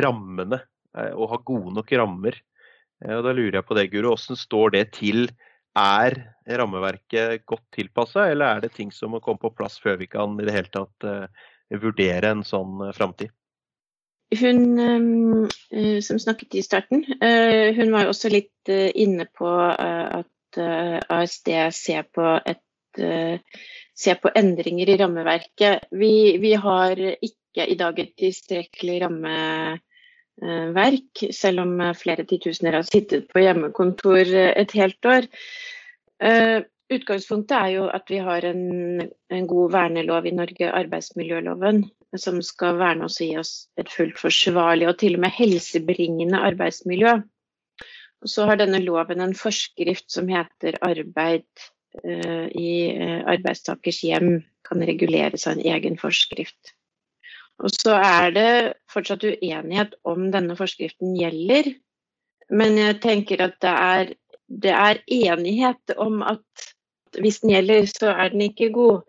[0.00, 0.62] rammene.
[0.96, 2.38] Eh, å ha gode nok rammer.
[3.04, 4.14] Og Da lurer jeg på det, Guro.
[4.14, 5.26] Hvordan står det til?
[5.76, 6.14] Er
[6.46, 10.38] rammeverket godt tilpassa, eller er det ting som må komme på plass før vi kan
[10.38, 11.06] i det hele tatt
[11.82, 13.34] vurdere en sånn framtid?
[14.40, 19.26] Hun ehm, eh, som snakket i starten, eh, hun var jo også litt eh, inne
[19.26, 22.62] på at ASD ser på, et,
[23.98, 25.80] ser på endringer i rammeverket.
[25.90, 29.80] Vi, vi, har ikke i dag et tilstrekkelig rammeverk,
[31.34, 35.26] selv om flere titusener har sittet på hjemmekontor et helt år.
[36.94, 38.62] Utgangspunktet er jo at vi har en,
[39.34, 41.82] en god vernelov i Norge, arbeidsmiljøloven
[42.20, 46.40] som skal verne oss og gi oss et fullt forsvarlig og til og med helsebringende
[46.50, 47.16] arbeidsmiljø.
[48.24, 51.44] Og så har denne loven en forskrift som heter arbeid
[52.04, 56.72] uh, i uh, arbeidstakers hjem, kan reguleres av en egen forskrift.
[57.62, 58.52] Og så er det
[58.90, 61.74] fortsatt uenighet om denne forskriften gjelder,
[62.50, 64.14] men jeg tenker at det er,
[64.48, 66.72] det er enighet om at
[67.20, 69.04] hvis den gjelder, så er den ikke god.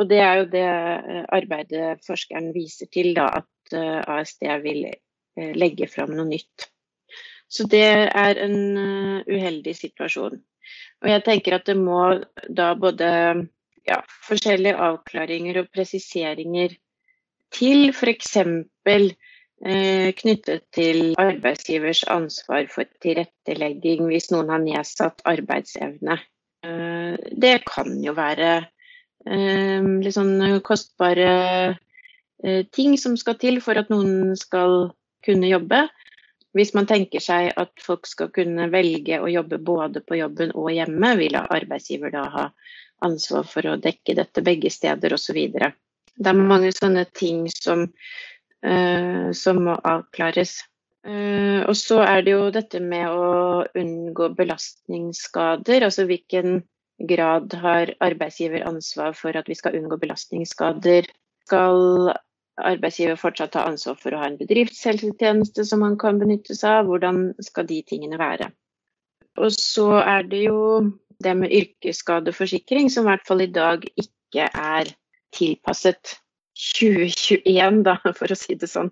[0.00, 4.86] Og det er jo det eh, arbeidet forskeren viser til, da, at eh, ASD vil
[4.88, 6.70] eh, legge fram noe nytt.
[7.50, 8.56] Så det er en
[9.26, 10.38] uheldig situasjon.
[11.02, 11.98] Og jeg tenker at det må
[12.46, 13.08] da både
[13.88, 16.76] ja, forskjellige avklaringer og presiseringer
[17.50, 18.36] til, f.eks.
[19.60, 26.16] Eh, knyttet til arbeidsgivers ansvar for tilrettelegging hvis noen har nedsatt arbeidsevne.
[26.64, 28.54] Eh, det kan jo være
[29.26, 31.30] litt sånn eh, kostbare
[32.42, 34.92] eh, ting som skal til for at noen skal
[35.24, 35.84] kunne jobbe.
[36.56, 40.72] Hvis man tenker seg at folk skal kunne velge å jobbe både på jobben og
[40.74, 42.46] hjemme, vil arbeidsgiver da ha
[43.06, 45.38] ansvar for å dekke dette begge steder osv.
[45.38, 47.86] Det er mange sånne ting som,
[48.66, 50.56] uh, som må avklares.
[51.06, 55.86] Uh, og så er det jo dette med å unngå belastningsskader.
[55.86, 56.64] Altså hvilken
[57.08, 61.08] grad har arbeidsgiver ansvar for at vi skal unngå belastningsskader?
[61.46, 62.12] Skal
[62.60, 66.90] arbeidsgiver fortsatt ha ansvar for å ha en bedriftshelsetjeneste som man kan benytte seg av?
[66.90, 68.50] Hvordan skal de tingene være?
[69.40, 70.60] Og så er det jo
[71.24, 74.90] det med yrkesskadeforsikring, som i hvert fall i dag ikke er
[75.36, 76.16] tilpasset
[76.60, 78.90] 2021, da, for å si det sånn.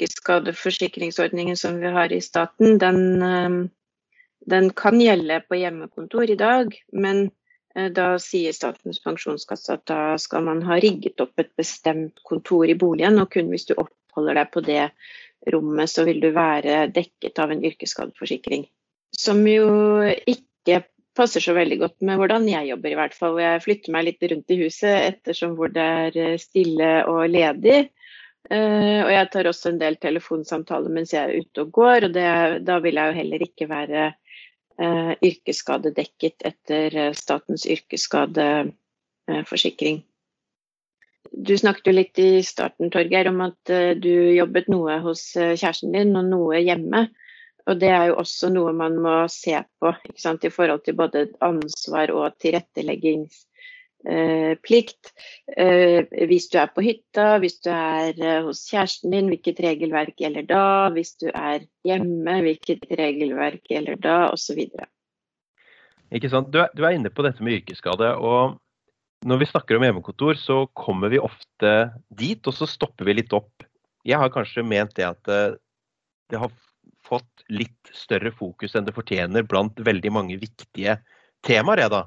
[0.00, 3.60] Yrkesskadeforsikringsordningen som vi har i staten, den, ehm,
[4.48, 7.32] den kan gjelde på hjemmekontor i dag, men eh,
[7.96, 12.76] da sier Statens pensjonskasse at da skal man ha rigget opp et bestemt kontor i
[12.78, 14.82] boligen, og kun hvis du oppholder deg på det
[15.52, 18.66] rommet, så vil du være dekket av en yrkesskadeforsikring.
[19.16, 19.68] Som jo
[20.04, 20.82] ikke
[21.16, 23.40] passer så veldig godt med hvordan jeg jobber, i hvert fall.
[23.42, 27.84] Jeg flytter meg litt rundt i huset ettersom hvor det er eh, stille og ledig.
[28.50, 32.16] Uh, og jeg tar også en del telefonsamtaler mens jeg er ute og går, og
[32.16, 32.24] det,
[32.66, 34.08] da vil jeg jo heller ikke være
[34.82, 40.02] uh, yrkesskadedekket etter uh, statens yrkesskadeforsikring.
[41.32, 43.70] Du snakket jo litt i starten Torgeir, om at
[44.02, 47.08] du jobbet noe hos kjæresten din og noe hjemme.
[47.70, 52.10] Og det er jo også noe man må se på i forhold til både ansvar
[52.10, 53.51] og tilretteleggingsplikt.
[54.08, 54.56] Eh,
[56.26, 60.48] hvis du er på hytta, hvis du er eh, hos kjæresten din, hvilket regelverk gjelder
[60.48, 60.64] da?
[60.94, 64.16] Hvis du er hjemme, hvilket regelverk gjelder da?
[64.34, 64.64] Osv.
[66.12, 66.50] Ikke sant?
[66.52, 68.14] Du er, du er inne på dette med yrkesskade.
[68.18, 68.58] og
[69.22, 73.34] når vi snakker om hjemmekontor, så kommer vi ofte dit, og så stopper vi litt
[73.36, 73.62] opp.
[74.02, 75.54] Jeg har kanskje ment det at eh,
[76.32, 76.50] det har
[77.06, 80.96] fått litt større fokus enn det fortjener blant veldig mange viktige
[81.46, 81.84] temaer.
[81.84, 82.02] Jeg, da.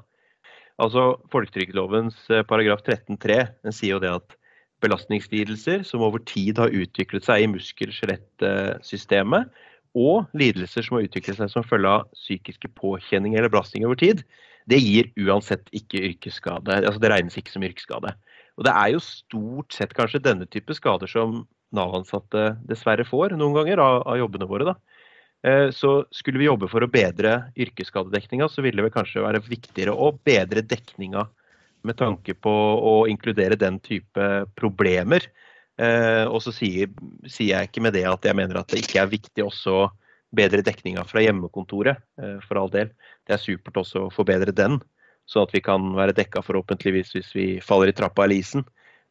[0.82, 4.36] Altså Folketrygdlovens eh, paragraf 13-3 den sier jo det at
[4.84, 9.48] belastningslidelser som over tid har utviklet seg i muskel-skjelettsystemet,
[9.96, 14.20] og lidelser som har utviklet seg som følge av psykiske påkjenninger eller belastninger over tid,
[14.68, 16.82] det gir uansett ikke yrkesskade.
[16.82, 18.12] altså Det regnes ikke som yrkesskade.
[18.58, 23.56] Og Det er jo stort sett kanskje denne type skader som Nav-ansatte dessverre får noen
[23.56, 24.68] ganger av, av jobbene våre.
[24.68, 24.74] da.
[25.42, 29.94] Eh, så skulle vi jobbe for å bedre yrkesskadedekninga, så ville det kanskje være viktigere
[29.94, 31.26] å bedre dekninga
[31.86, 35.28] med tanke på å inkludere den type problemer.
[35.78, 36.90] Eh, og så sier,
[37.28, 39.86] sier, jeg ikke med det at jeg mener at det ikke er viktig også å
[40.36, 42.90] bedre dekninga fra hjemmekontoret, eh, for all del.
[43.28, 44.80] Det er supert også å forbedre den,
[45.30, 48.66] sånn at vi kan være dekka forhåpentligvis hvis vi faller i trappa eller isen.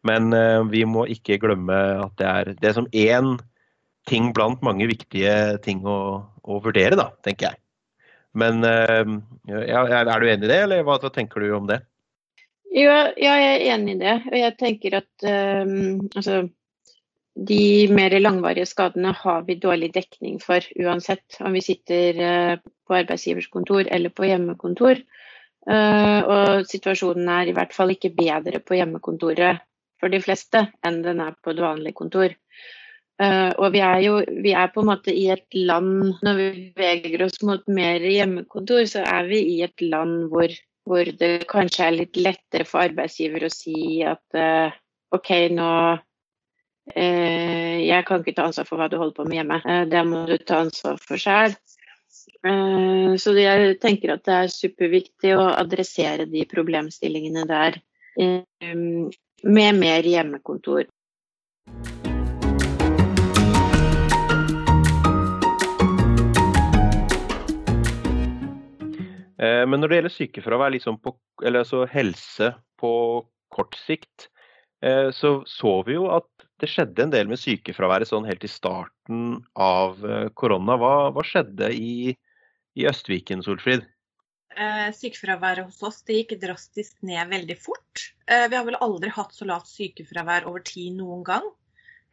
[0.06, 0.30] Men
[0.70, 3.32] vi må ikke glemme at det er, det som én
[4.10, 6.00] ting blant mange viktige ting å,
[6.46, 7.62] å vurdere, da, tenker jeg.
[8.36, 9.08] Men eh,
[9.48, 11.80] ja, er du enig i det, eller hva, tenker du om det?
[12.76, 14.16] Ja, ja, jeg er enig i det.
[14.32, 15.28] Og jeg tenker at
[15.64, 16.42] um, altså,
[17.36, 17.62] de
[17.96, 23.48] mer langvarige skadene har vi dårlig dekning for uansett om vi sitter uh, på arbeidsgivers
[23.54, 25.06] kontor eller på hjemmekontor.
[25.66, 29.64] Og situasjonen er i hvert fall ikke bedre på hjemmekontoret
[29.98, 32.36] for de fleste enn den er på et vanlig kontor.
[33.16, 36.48] Uh, og vi er jo vi er på en måte i et land Når vi
[36.76, 40.52] beveger oss mot mer hjemmekontor, så er vi i et land hvor,
[40.84, 44.76] hvor det kanskje er litt lettere for arbeidsgiver å si at uh,
[45.16, 49.62] OK, nå uh, Jeg kan ikke ta ansvar for hva du holder på med hjemme.
[49.94, 51.56] det må du ta ansvar for sjøl.
[52.44, 57.80] så jeg tenker at det er superviktig å adressere de problemstillingene der
[58.20, 60.86] med mer hjemmekontor.
[69.68, 72.92] Men når det gjelder sykefravær, liksom på, eller altså helse på
[73.56, 74.30] kort sikt,
[74.84, 76.28] eh, så så vi jo at
[76.62, 80.78] det skjedde en del med sykefraværet sånn helt i starten av eh, korona.
[80.80, 82.16] Hva, hva skjedde i,
[82.80, 83.86] i Østviken, Solfrid?
[84.96, 88.06] Sykefraværet hos oss det gikk drastisk ned veldig fort.
[88.24, 91.50] Vi har vel aldri hatt så lavt sykefravær over tid noen gang.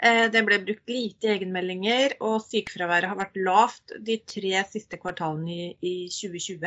[0.03, 5.95] Det ble brukt lite egenmeldinger, og sykefraværet har vært lavt de tre siste kvartalene i
[6.11, 6.67] 2020.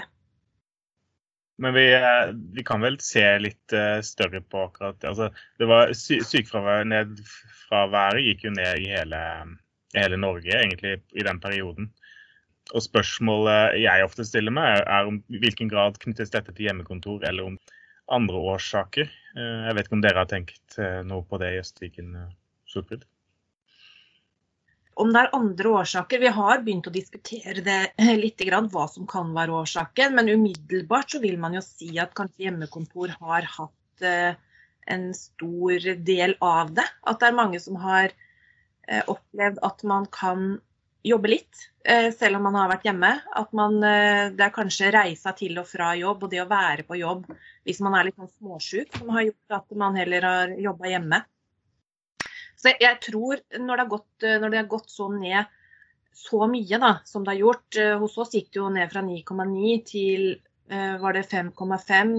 [1.57, 5.67] Men vi, eh, vi, kan vel se litt uh, større på akkurat altså, det.
[5.69, 9.21] var sy Sykefraværet gikk jo ned i hele,
[9.95, 11.91] hele, Norge egentlig i den perioden.
[12.73, 17.53] Og spørsmålet jeg ofte stiller meg, er om hvilken grad knyttes dette til hjemmekontor eller
[17.53, 17.59] om
[18.11, 19.11] andre årsaker.
[19.37, 22.17] Uh, jeg vet ikke om dere har tenkt noe på det i Østviken,
[22.67, 23.07] Solfrid?
[24.95, 26.21] Om det er andre årsaker.
[26.23, 27.79] Vi har begynt å diskutere det
[28.23, 30.15] litt, hva som kan være årsaken.
[30.15, 34.37] Men umiddelbart så vil man jo si at kanskje hjemmekontor har hatt eh,
[34.87, 36.85] en stor del av det.
[37.03, 40.55] At det er mange som har eh, opplevd at man kan
[41.05, 43.11] jobbe litt, eh, selv om man har vært hjemme.
[43.35, 46.87] At man, eh, det er kanskje reisa til og fra jobb og det å være
[46.87, 47.27] på jobb
[47.65, 51.25] hvis man er litt sånn småsjuk, som har gjort at man heller har jobba hjemme.
[52.65, 55.51] Så jeg tror når det har gått, når det har gått så ned
[56.17, 59.73] så mye da, som det har gjort Hos oss gikk det jo ned fra 9,9
[59.85, 60.23] til
[61.03, 62.13] var det 5,5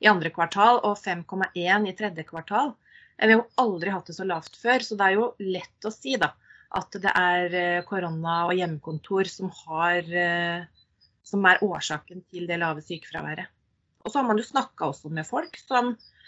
[0.00, 2.72] i andre kvartal og 5,1 i tredje kvartal.
[3.20, 5.92] Vi har jo aldri hatt det så lavt før, så det er jo lett å
[5.92, 6.30] si da,
[6.76, 10.62] at det er eh, korona og hjemmekontor som, har, eh,
[11.26, 13.50] som er årsaken til det lave sykefraværet.
[14.00, 16.19] Og så har man jo snakka også med folk som, eh,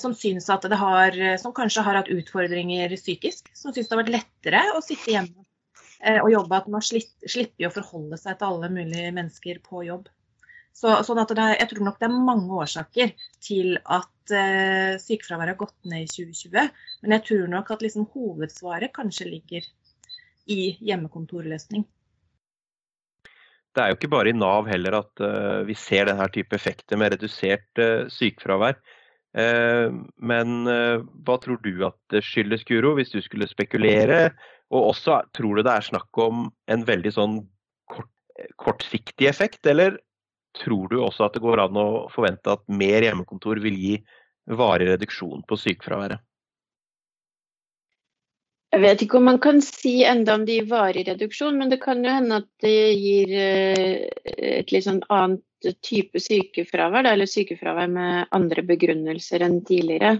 [0.00, 3.50] som at det har, som kanskje har hatt utfordringer psykisk.
[3.54, 5.44] Som syns det har vært lettere å sitte hjemme
[6.22, 6.60] og jobbe.
[6.60, 10.08] At man slipper å forholde seg til alle mulige mennesker på jobb.
[10.76, 13.12] Så, sånn at er, jeg tror nok det er mange årsaker
[13.44, 16.74] til at eh, sykefraværet har gått ned i 2020.
[17.00, 19.68] Men jeg tror nok at liksom, hovedsvaret kanskje ligger
[20.52, 21.86] i hjemmekontorløsning.
[23.72, 26.96] Det er jo ikke bare i Nav heller at uh, vi ser denne type effekter
[27.00, 28.78] med redusert uh, sykefravær.
[29.36, 34.30] Uh, men hva tror du at det skyldes, Guro, hvis du skulle spekulere?
[34.74, 37.36] Og også, tror du det er snakk om en veldig sånn
[37.92, 38.10] kort,
[38.58, 40.00] kortsiktig effekt, eller
[40.56, 43.96] tror du også at det går an å forvente at mer hjemmekontor vil gi
[44.56, 46.22] varig reduksjon på sykefraværet?
[48.76, 51.80] Jeg vet ikke om man kan si enda om det gir varig reduksjon, men det
[51.80, 54.08] kan jo hende at det gir eh,
[54.60, 55.42] et litt sånn annet
[55.80, 60.18] type sykefravær, eller sykefravær med andre begrunnelser enn tidligere.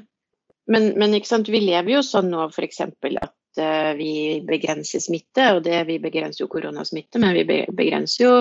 [0.73, 2.81] Men, men vi lever jo sånn nå f.eks.
[2.81, 8.33] at Eh, vi begrenser smitte, og det, vi begrenser jo koronasmitte, men vi begrenser jo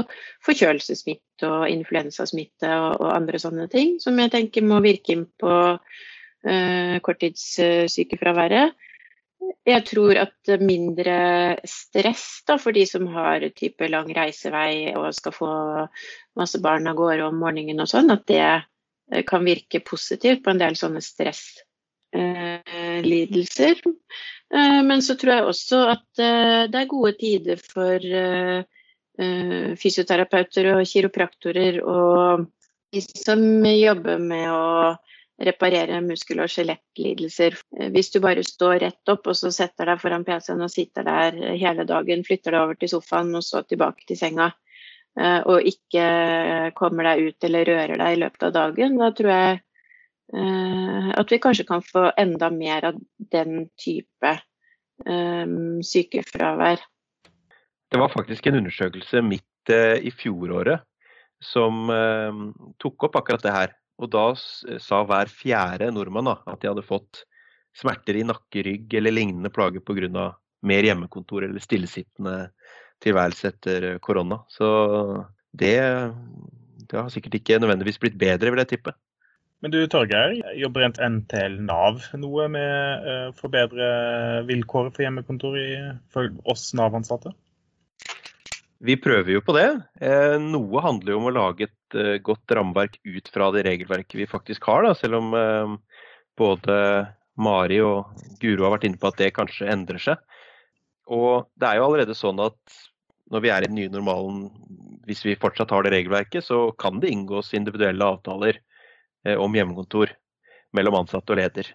[0.43, 5.53] forkjølelsessmitte og influensasmitte og, og, andre sånne ting, som jeg tenker må virke inn på
[5.77, 8.75] uh, korttidssykefraværet.
[9.65, 15.33] Jeg tror at mindre stress da, for de som har type lang reisevei og skal
[15.33, 15.47] få
[16.37, 20.51] masse barn av gårde om morgenen og sånn, at det eh, kan virke positivt på
[20.53, 23.81] en del sånne stresslidelser.
[24.53, 27.99] Eh, men så tror jeg også at eh, det er gode tider for
[29.15, 32.51] fysioterapeuter og kiropraktorer og
[32.91, 34.91] de som jobber med å
[35.41, 37.57] reparere muskel- og skjelettlidelser.
[37.91, 41.39] Hvis du bare står rett opp og så setter deg foran PC-en og sitter der
[41.59, 44.51] hele dagen, flytter deg over til sofaen og så tilbake til senga,
[45.15, 46.05] og ikke
[46.75, 49.59] kommer deg ut eller rører deg i løpet av dagen, da tror jeg
[50.33, 54.37] Eh, at vi kanskje kan få enda mer av den type
[55.83, 56.79] sykefravær.
[57.91, 60.85] Det var faktisk en undersøkelse midt i fjoråret
[61.43, 61.91] som
[62.79, 63.73] tok opp akkurat det her.
[64.01, 67.23] Og da sa hver fjerde nordmann da, at de hadde fått
[67.75, 70.33] smerter i nakke, rygg eller lignende plager pga.
[70.65, 72.49] mer hjemmekontor eller stillesittende
[73.03, 74.39] tilværelse etter korona.
[74.49, 74.67] Så
[75.53, 75.77] det,
[76.89, 78.95] det har sikkert ikke nødvendigvis blitt bedre, vil jeg tippe.
[79.61, 83.87] Men du Torgeir, jobber NTL Nav noe med å uh, forbedre
[84.49, 85.55] vilkåret for hjemmekontor
[86.11, 87.31] for oss Nav-ansatte?
[88.85, 89.67] Vi prøver jo på det.
[90.03, 94.17] Eh, noe handler jo om å lage et eh, godt rammeverk ut fra det regelverket
[94.19, 96.01] vi faktisk har, da, selv om eh,
[96.37, 96.75] både
[97.41, 100.41] Mari og Guro har vært inne på at det kanskje endrer seg.
[101.09, 102.77] Og det er jo allerede sånn at
[103.33, 104.45] når vi er i den nye normalen,
[105.07, 108.59] hvis vi fortsatt har det regelverket, så kan det inngås individuelle avtaler
[109.41, 110.11] om hjemmekontor
[110.77, 111.71] mellom ansatte og leder.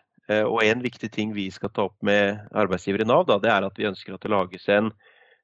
[0.47, 3.67] Og En viktig ting vi skal ta opp med arbeidsgiver i Nav, da, det er
[3.67, 4.93] at vi ønsker at det lages en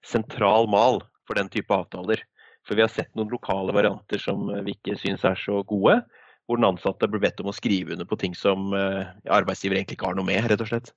[0.07, 2.23] sentral mal for den type avtaler.
[2.67, 6.01] For vi har sett noen lokale varianter som vi ikke syns er så gode.
[6.47, 10.13] Hvor den ansatte blir bedt om å skrive under på ting som arbeidsgiver egentlig ikke
[10.13, 10.93] har noe med, rett og slett.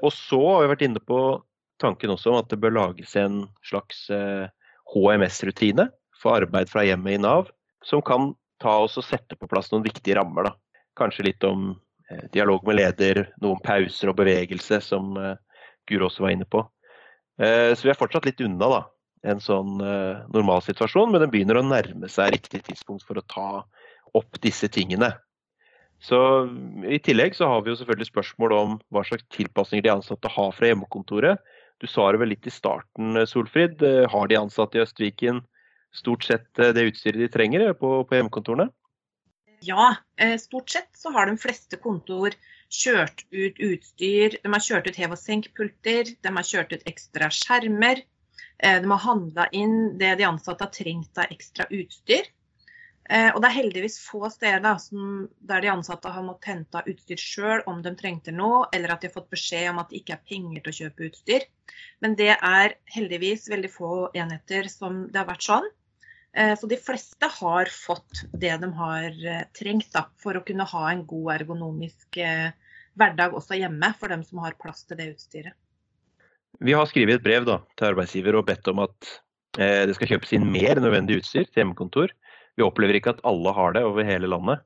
[0.00, 1.18] Og så har vi vært inne på
[1.80, 4.06] tanken også om at det bør lages en slags
[4.94, 7.48] HMS-rutine for arbeid fra hjemmet i Nav,
[7.84, 10.50] som kan ta oss og sette på plass noen viktige rammer.
[10.50, 10.82] Da.
[11.00, 11.72] Kanskje litt om
[12.10, 15.36] eh, dialog med leder, noen pauser og bevegelse, som eh,
[15.88, 16.62] Guro også var inne på.
[17.40, 18.82] Eh, så vi er fortsatt litt unna da,
[19.26, 23.48] en sånn uh, normalsituasjon, men den begynner å nærme seg riktig tidspunkt for å ta
[24.16, 25.12] opp disse tingene.
[26.00, 26.18] Så
[26.88, 30.54] I tillegg så har vi jo selvfølgelig spørsmål om hva slags tilpasninger de ansatte har
[30.56, 31.42] fra hjemmekontoret.
[31.80, 33.82] Du sa det vel litt i starten, Solfrid.
[33.84, 35.42] Eh, har de ansatte i Østviken
[35.92, 38.70] stort sett eh, det utstyret de trenger eh, på, på hjemmekontorene?
[39.64, 42.36] Ja, eh, stort sett så har de fleste kontor
[42.72, 44.38] kjørt ut utstyr.
[44.40, 48.04] De har kjørt ut hev- og senkpulter, de har kjørt ut ekstra skjermer.
[48.60, 52.28] De har handla inn det de ansatte har trengt av ekstra utstyr.
[53.10, 54.76] Eh, og det er heldigvis få steder da,
[55.50, 59.08] der de ansatte har måttet hente utstyr sjøl om de trengte noe, eller at de
[59.08, 61.46] har fått beskjed om at det ikke er penger til å kjøpe utstyr.
[62.04, 65.66] Men det er heldigvis veldig få enheter som det har vært sånn.
[66.38, 70.68] Eh, så de fleste har fått det de har eh, trengt da, for å kunne
[70.70, 72.52] ha en god ergonomisk eh,
[72.94, 75.58] hverdag også hjemme, for dem som har plass til det utstyret.
[76.60, 79.12] Vi har skrevet et brev da, til arbeidsgiver og bedt om at
[79.58, 82.12] eh, det skal kjøpes inn mer nødvendig utstyr til hjemmekontor.
[82.58, 84.60] Vi opplever ikke at alle har det over hele landet.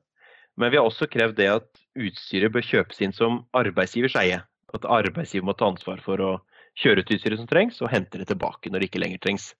[0.59, 4.41] Men vi har også krevd det at utstyret bør kjøpes inn som arbeidsgivers eie.
[4.75, 6.31] At arbeidsgiver må ta ansvar for å
[6.79, 9.53] kjøre ut utstyret som trengs, og hente det tilbake når det ikke lenger trengs.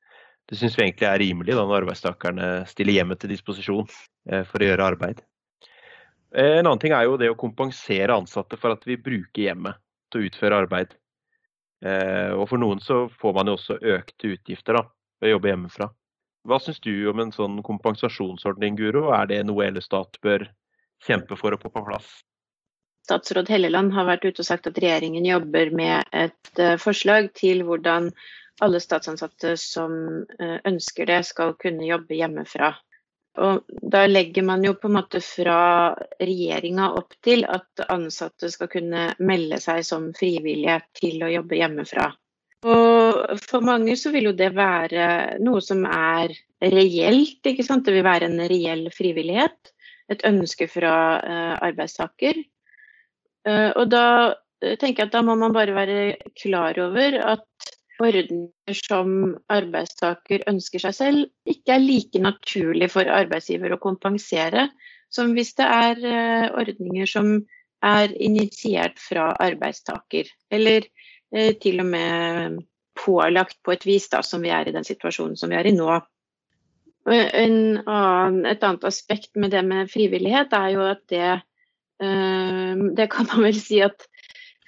[0.50, 4.62] Det syns vi egentlig er rimelig da når arbeidstakerne stiller hjemmet til disposisjon eh, for
[4.62, 5.24] å gjøre arbeid.
[6.36, 9.80] Eh, en annen ting er jo det å kompensere ansatte for at vi bruker hjemmet
[10.12, 10.94] til å utføre arbeid.
[11.84, 14.86] Eh, og for noen så får man jo også økte utgifter da,
[15.22, 15.90] ved å jobbe hjemmefra.
[16.46, 19.10] Hva syns du om en sånn kompensasjonsordning, Guro?
[19.18, 20.46] Er det noe hele stat bør
[21.06, 22.20] kjempe for å få på plass?
[23.06, 27.62] Statsråd Helleland har vært ute og sagt at regjeringen jobber med et uh, forslag til
[27.66, 28.10] hvordan
[28.66, 29.94] alle statsansatte som
[30.40, 32.72] uh, ønsker det, skal kunne jobbe hjemmefra.
[33.44, 38.70] Og da legger man jo på en måte fra regjeringa opp til at ansatte skal
[38.72, 42.14] kunne melde seg som frivillige til å jobbe hjemmefra.
[42.66, 46.34] Og for mange så vil jo det være noe som er
[46.64, 47.86] reelt, ikke sant.
[47.86, 49.74] Det vil være en reell frivillighet.
[50.10, 52.40] Et ønske fra uh, arbeidstaker.
[53.46, 56.00] Uh, og da uh, tenker jeg at da må man bare være
[56.38, 57.65] klar over at
[58.04, 64.70] ordninger som arbeidstaker ønsker seg selv, ikke er like naturlig for arbeidsgiver å kompensere
[65.14, 66.02] som hvis det er
[66.52, 67.38] ordninger som
[67.86, 70.28] er initiert fra arbeidstaker.
[70.52, 70.90] Eller
[71.36, 72.60] Eh, til og med
[72.96, 75.74] pålagt på et vis, da, som vi er i den situasjonen som vi er i
[75.76, 75.90] nå.
[77.06, 81.28] Annen, et annet aspekt med det med frivillighet er jo at det
[82.02, 84.08] eh, Det kan man vel si at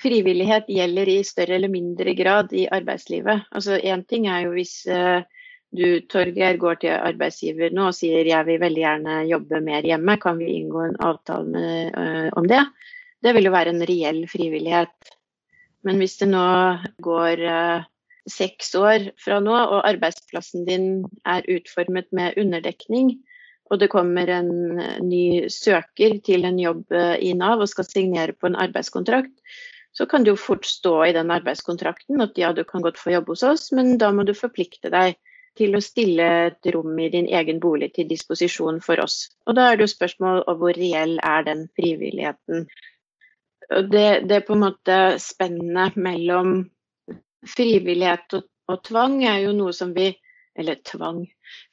[0.01, 3.47] frivillighet gjelder i større eller mindre grad i arbeidslivet.
[3.51, 5.25] Altså Én ting er jo hvis eh,
[5.75, 10.15] du Torgeir går til arbeidsgiver nå og sier jeg vil veldig gjerne jobbe mer hjemme,
[10.21, 12.63] kan vi inngå en avtale med, om det?
[13.23, 15.11] Det vil jo være en reell frivillighet.
[15.83, 16.47] Men hvis det nå
[17.03, 17.85] går uh,
[18.31, 20.87] seks år fra nå, og arbeidsplassen din
[21.27, 23.17] er utformet med underdekning,
[23.67, 24.51] og det kommer en
[25.03, 29.33] ny søker til en jobb i Nav og skal signere på en arbeidskontrakt,
[29.97, 33.15] så kan det jo fort stå i den arbeidskontrakten at ja, du kan godt få
[33.15, 35.17] jobb hos oss, men da må du forplikte deg
[35.57, 39.23] til å stille et rom i din egen bolig til disposisjon for oss.
[39.49, 42.67] Og da er det jo spørsmål om hvor reell er den frivilligheten.
[43.67, 46.59] Det, det, er på en måte spennet mellom
[47.49, 50.11] frivillighet og, og, tvang er jo noe som vi
[50.57, 51.21] Eller tvang.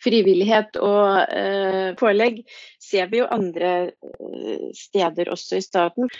[0.04, 2.42] Frivillighet og eh, pålegg
[2.82, 6.10] ser vi jo andre eh, steder også i staten.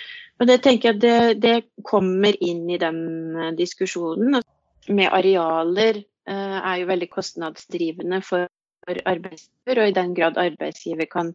[0.41, 3.01] Og det tenker jeg det, det kommer inn i den
[3.37, 4.41] eh, diskusjonen.
[4.89, 8.49] Med arealer eh, er jo veldig kostnadsdrivende for
[8.89, 11.35] arbeidsgiver, og i den grad arbeidsgiver kan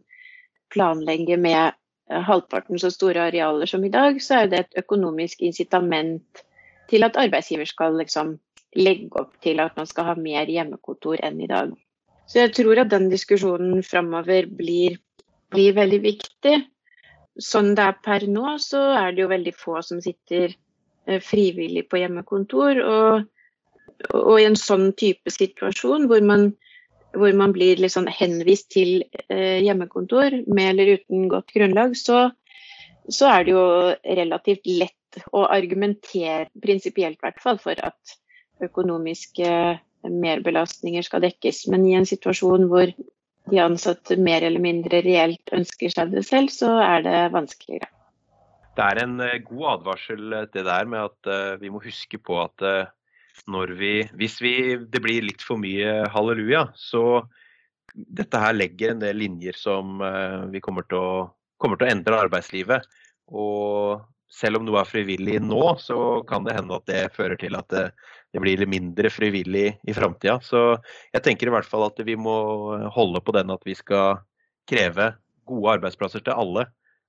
[0.70, 1.78] planlegge med
[2.10, 6.44] Eh, halvparten så store arealer som i dag, så er det et økonomisk incitament
[6.90, 8.38] til at arbeidsgiver skal liksom
[8.76, 11.72] legge opp til at man skal ha mer hjemmekontor enn i dag.
[12.30, 15.00] Så jeg tror at den diskusjonen framover blir,
[15.50, 16.56] blir, veldig viktig.
[17.40, 20.54] Sånn det er per nå, så er det jo veldig få som sitter
[21.06, 22.82] eh, frivillig på hjemmekontor.
[22.84, 23.24] Og,
[24.14, 26.52] og i en sånn type situasjon hvor man
[27.12, 32.28] hvor man blir liksom henvist til eh, hjemmekontor med eller uten godt grunnlag, så,
[33.08, 33.64] så, er det jo
[34.20, 38.14] relativt lett å argumentere, prinsipielt i for at
[38.64, 39.50] økonomiske
[40.08, 41.66] merbelastninger skal dekkes.
[41.72, 42.92] Men i en situasjon hvor
[43.50, 47.90] de ansatte mer eller mindre reelt ønsker seg det selv, så er det vanskeligere.
[48.76, 52.20] Det er en eh, god advarsel eh, det der med at uh, vi må huske
[52.22, 52.64] på at
[53.50, 57.22] når vi Hvis vi, det blir litt for mye halleluja, så
[57.94, 59.96] dette her legger en del linjer som
[60.52, 61.22] vi kommer til, å,
[61.56, 62.84] kommer til, å, endre arbeidslivet.
[63.32, 67.56] Og selv om noe er frivillig nå, så kan det hende at det fører til
[67.58, 67.86] at det,
[68.30, 70.38] det blir mindre frivillig i framtida.
[70.44, 70.78] Så
[71.10, 72.36] jeg tenker i hvert fall at vi må
[72.94, 74.22] holde på den at vi skal
[74.70, 75.12] kreve
[75.50, 76.68] gode arbeidsplasser til alle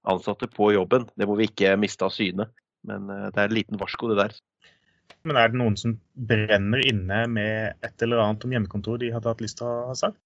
[0.10, 1.06] ansatte på jobben.
[1.14, 2.50] Det må vi ikke miste av syne.
[2.88, 4.40] Men uh, det er en liten varsko, det der.
[5.28, 9.30] Men er det noen som brenner inne med et eller annet om hjemmekontor de hadde
[9.30, 10.18] hatt lyst til å ha sagt?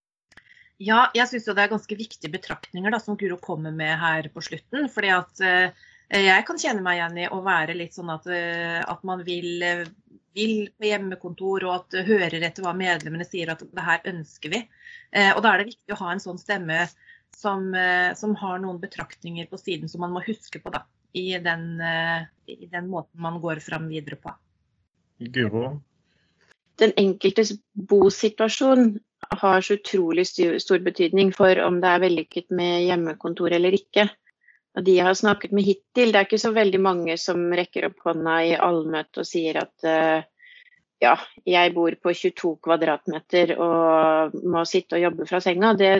[0.80, 4.44] Ja, jeg syns det er ganske viktige betraktninger da, som Guro kommer med her på
[4.44, 4.90] slutten.
[4.92, 8.82] fordi at eh, jeg kan kjenne meg igjen i å være litt sånn at, eh,
[8.86, 9.64] at man vil,
[10.38, 14.62] vil, på hjemmekontor og at hører etter hva medlemmene sier at det her ønsker vi.
[15.16, 16.86] Eh, og da er det viktig å ha en sånn stemme
[17.36, 21.32] som, eh, som, har noen betraktninger på siden som man må huske på da, i
[21.40, 24.34] den, eh, i den måten man går fram videre på.
[25.36, 25.80] Guro?
[26.80, 28.98] Den enkeltes bosituasjon
[29.40, 34.10] har så utrolig stor betydning for om det er vellykket med hjemmekontor eller ikke.
[34.84, 38.02] De jeg har snakket med hittil, det er ikke så veldig mange som rekker opp
[38.04, 40.26] hånda i allmøte og sier at uh,
[41.04, 41.16] ja,
[41.48, 45.74] jeg bor på 22 kvadratmeter og må sitte og jobbe fra senga.
[45.80, 45.92] Det,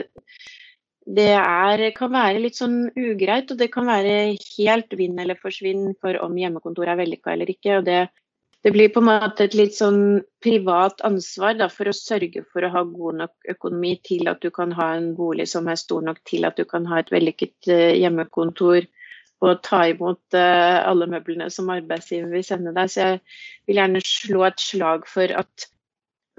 [1.06, 5.92] det er, kan være litt sånn ugreit, og det kan være helt vinn eller forsvinn
[6.00, 7.78] for om hjemmekontoret er vellykka eller ikke.
[7.80, 8.00] og det
[8.66, 12.66] det blir på en måte et litt sånn privat ansvar da, for å sørge for
[12.66, 16.02] å ha god nok økonomi til at du kan ha en bolig som er stor
[16.02, 18.88] nok til at du kan ha et vellykket uh, hjemmekontor
[19.46, 22.90] og ta imot uh, alle møblene som arbeidsgiver vil sende deg.
[22.90, 23.22] Så jeg
[23.70, 25.68] vil gjerne slå et slag for at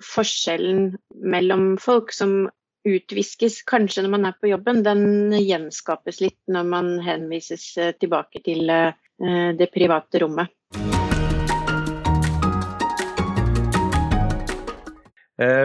[0.04, 2.50] forskjellen mellom folk som
[2.88, 8.44] utviskes kanskje når man er på jobben, den gjenskapes litt når man henvises uh, tilbake
[8.44, 10.97] til det private rommet.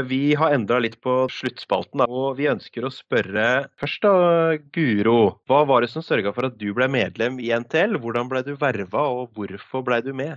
[0.04, 4.12] Vi har endra litt på sluttspalten, og vi ønsker å spørre først da,
[4.74, 5.38] Guro.
[5.48, 7.96] Hva var det som sørga for at du ble medlem i NTL?
[8.02, 10.36] Hvordan ble du verva, og hvorfor ble du med?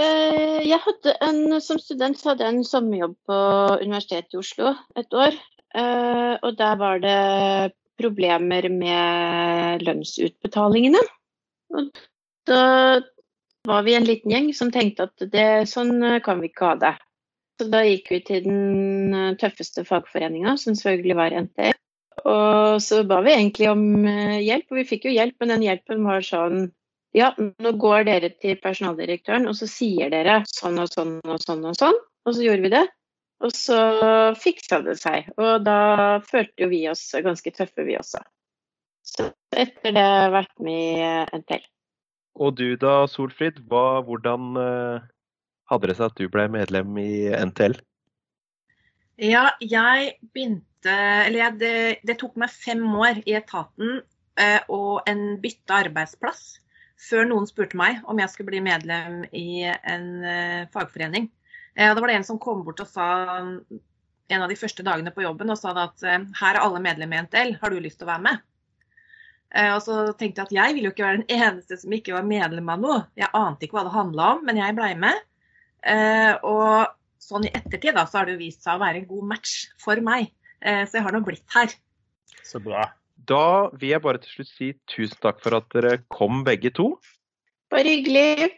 [0.00, 3.38] Eh, jeg hadde en, Som student hadde jeg en sommerjobb på
[3.82, 5.36] Universitetet i Oslo et år.
[5.76, 11.02] Eh, og der var det problemer med lønnsutbetalingene.
[11.76, 11.90] Og
[12.48, 12.62] da
[13.68, 16.94] var vi en liten gjeng som tenkte at det, sånn kan vi ikke ha det.
[17.60, 21.76] Så da gikk vi til den eh, tøffeste fagforeninga, som selvfølgelig var NTL.
[22.30, 25.66] Og så ba vi egentlig om eh, hjelp, og vi fikk jo hjelp, men den
[25.66, 26.70] hjelpen var sånn
[27.12, 31.64] Ja, nå går dere til personaldirektøren, og så sier dere sånn og sånn og sånn
[31.68, 32.00] og sånn.
[32.24, 32.84] Og så gjorde vi det.
[33.44, 33.78] Og så
[34.38, 35.28] fiksa det seg.
[35.36, 38.22] Og da følte jo vi oss ganske tøffe, vi også.
[39.04, 41.66] Så etter det har jeg vært med i NTL.
[42.40, 45.10] Og du da, Solfrid, hva, hvordan eh,
[45.70, 47.12] hadde det seg at du ble medlem i
[47.50, 47.78] NTL?
[49.20, 51.74] Ja, jeg begynte Eller jeg, det,
[52.08, 53.98] det, tok meg fem år i etaten
[54.40, 56.54] eh, og en bytte arbeidsplass
[57.00, 61.28] før noen spurte meg om jeg skulle bli medlem i en eh, fagforening.
[61.76, 63.08] Eh, da var det en som kom bort og sa
[64.30, 67.20] en av de første dagene på jobben og sa at eh, her er alle medlemmer
[67.20, 68.44] i NTL, har du lyst til å være med?
[69.50, 72.14] Eh, og så tenkte jeg at jeg ville jo ikke være den eneste som ikke
[72.14, 73.00] var medlem av noe.
[73.18, 75.26] Jeg ante ikke hva det handla om, men jeg blei med.
[75.86, 79.10] Eh, og sånn i ettertid da, så har det jo vist seg å være en
[79.10, 80.32] god match for meg.
[80.60, 81.72] Eh, så jeg har nå blitt her.
[82.44, 82.88] Så bra.
[83.28, 86.94] Da vil jeg bare til slutt si tusen takk for at dere kom begge to.
[87.70, 88.50] Bare hyggelig.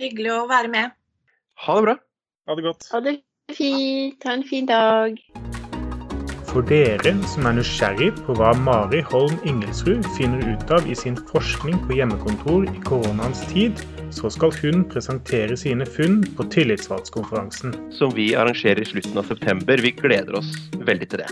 [0.00, 0.96] Hyggelig å være med.
[1.66, 1.96] Ha det bra.
[2.48, 2.90] Ha det godt.
[2.92, 3.16] Ha det
[3.54, 4.26] fint.
[4.26, 5.20] Ha en fin dag.
[6.50, 11.18] For dere som er nysgjerrig på hva Mari Holm Ingelsrud finner ut av i sin
[11.30, 13.78] forskning på hjemmekontor i koronaens tid,
[14.14, 17.74] så skal hun presentere sine funn på Tillitsvalgskonferansen.
[17.94, 19.78] Som vi arrangerer i slutten av september.
[19.82, 21.30] Vi gleder oss veldig til det.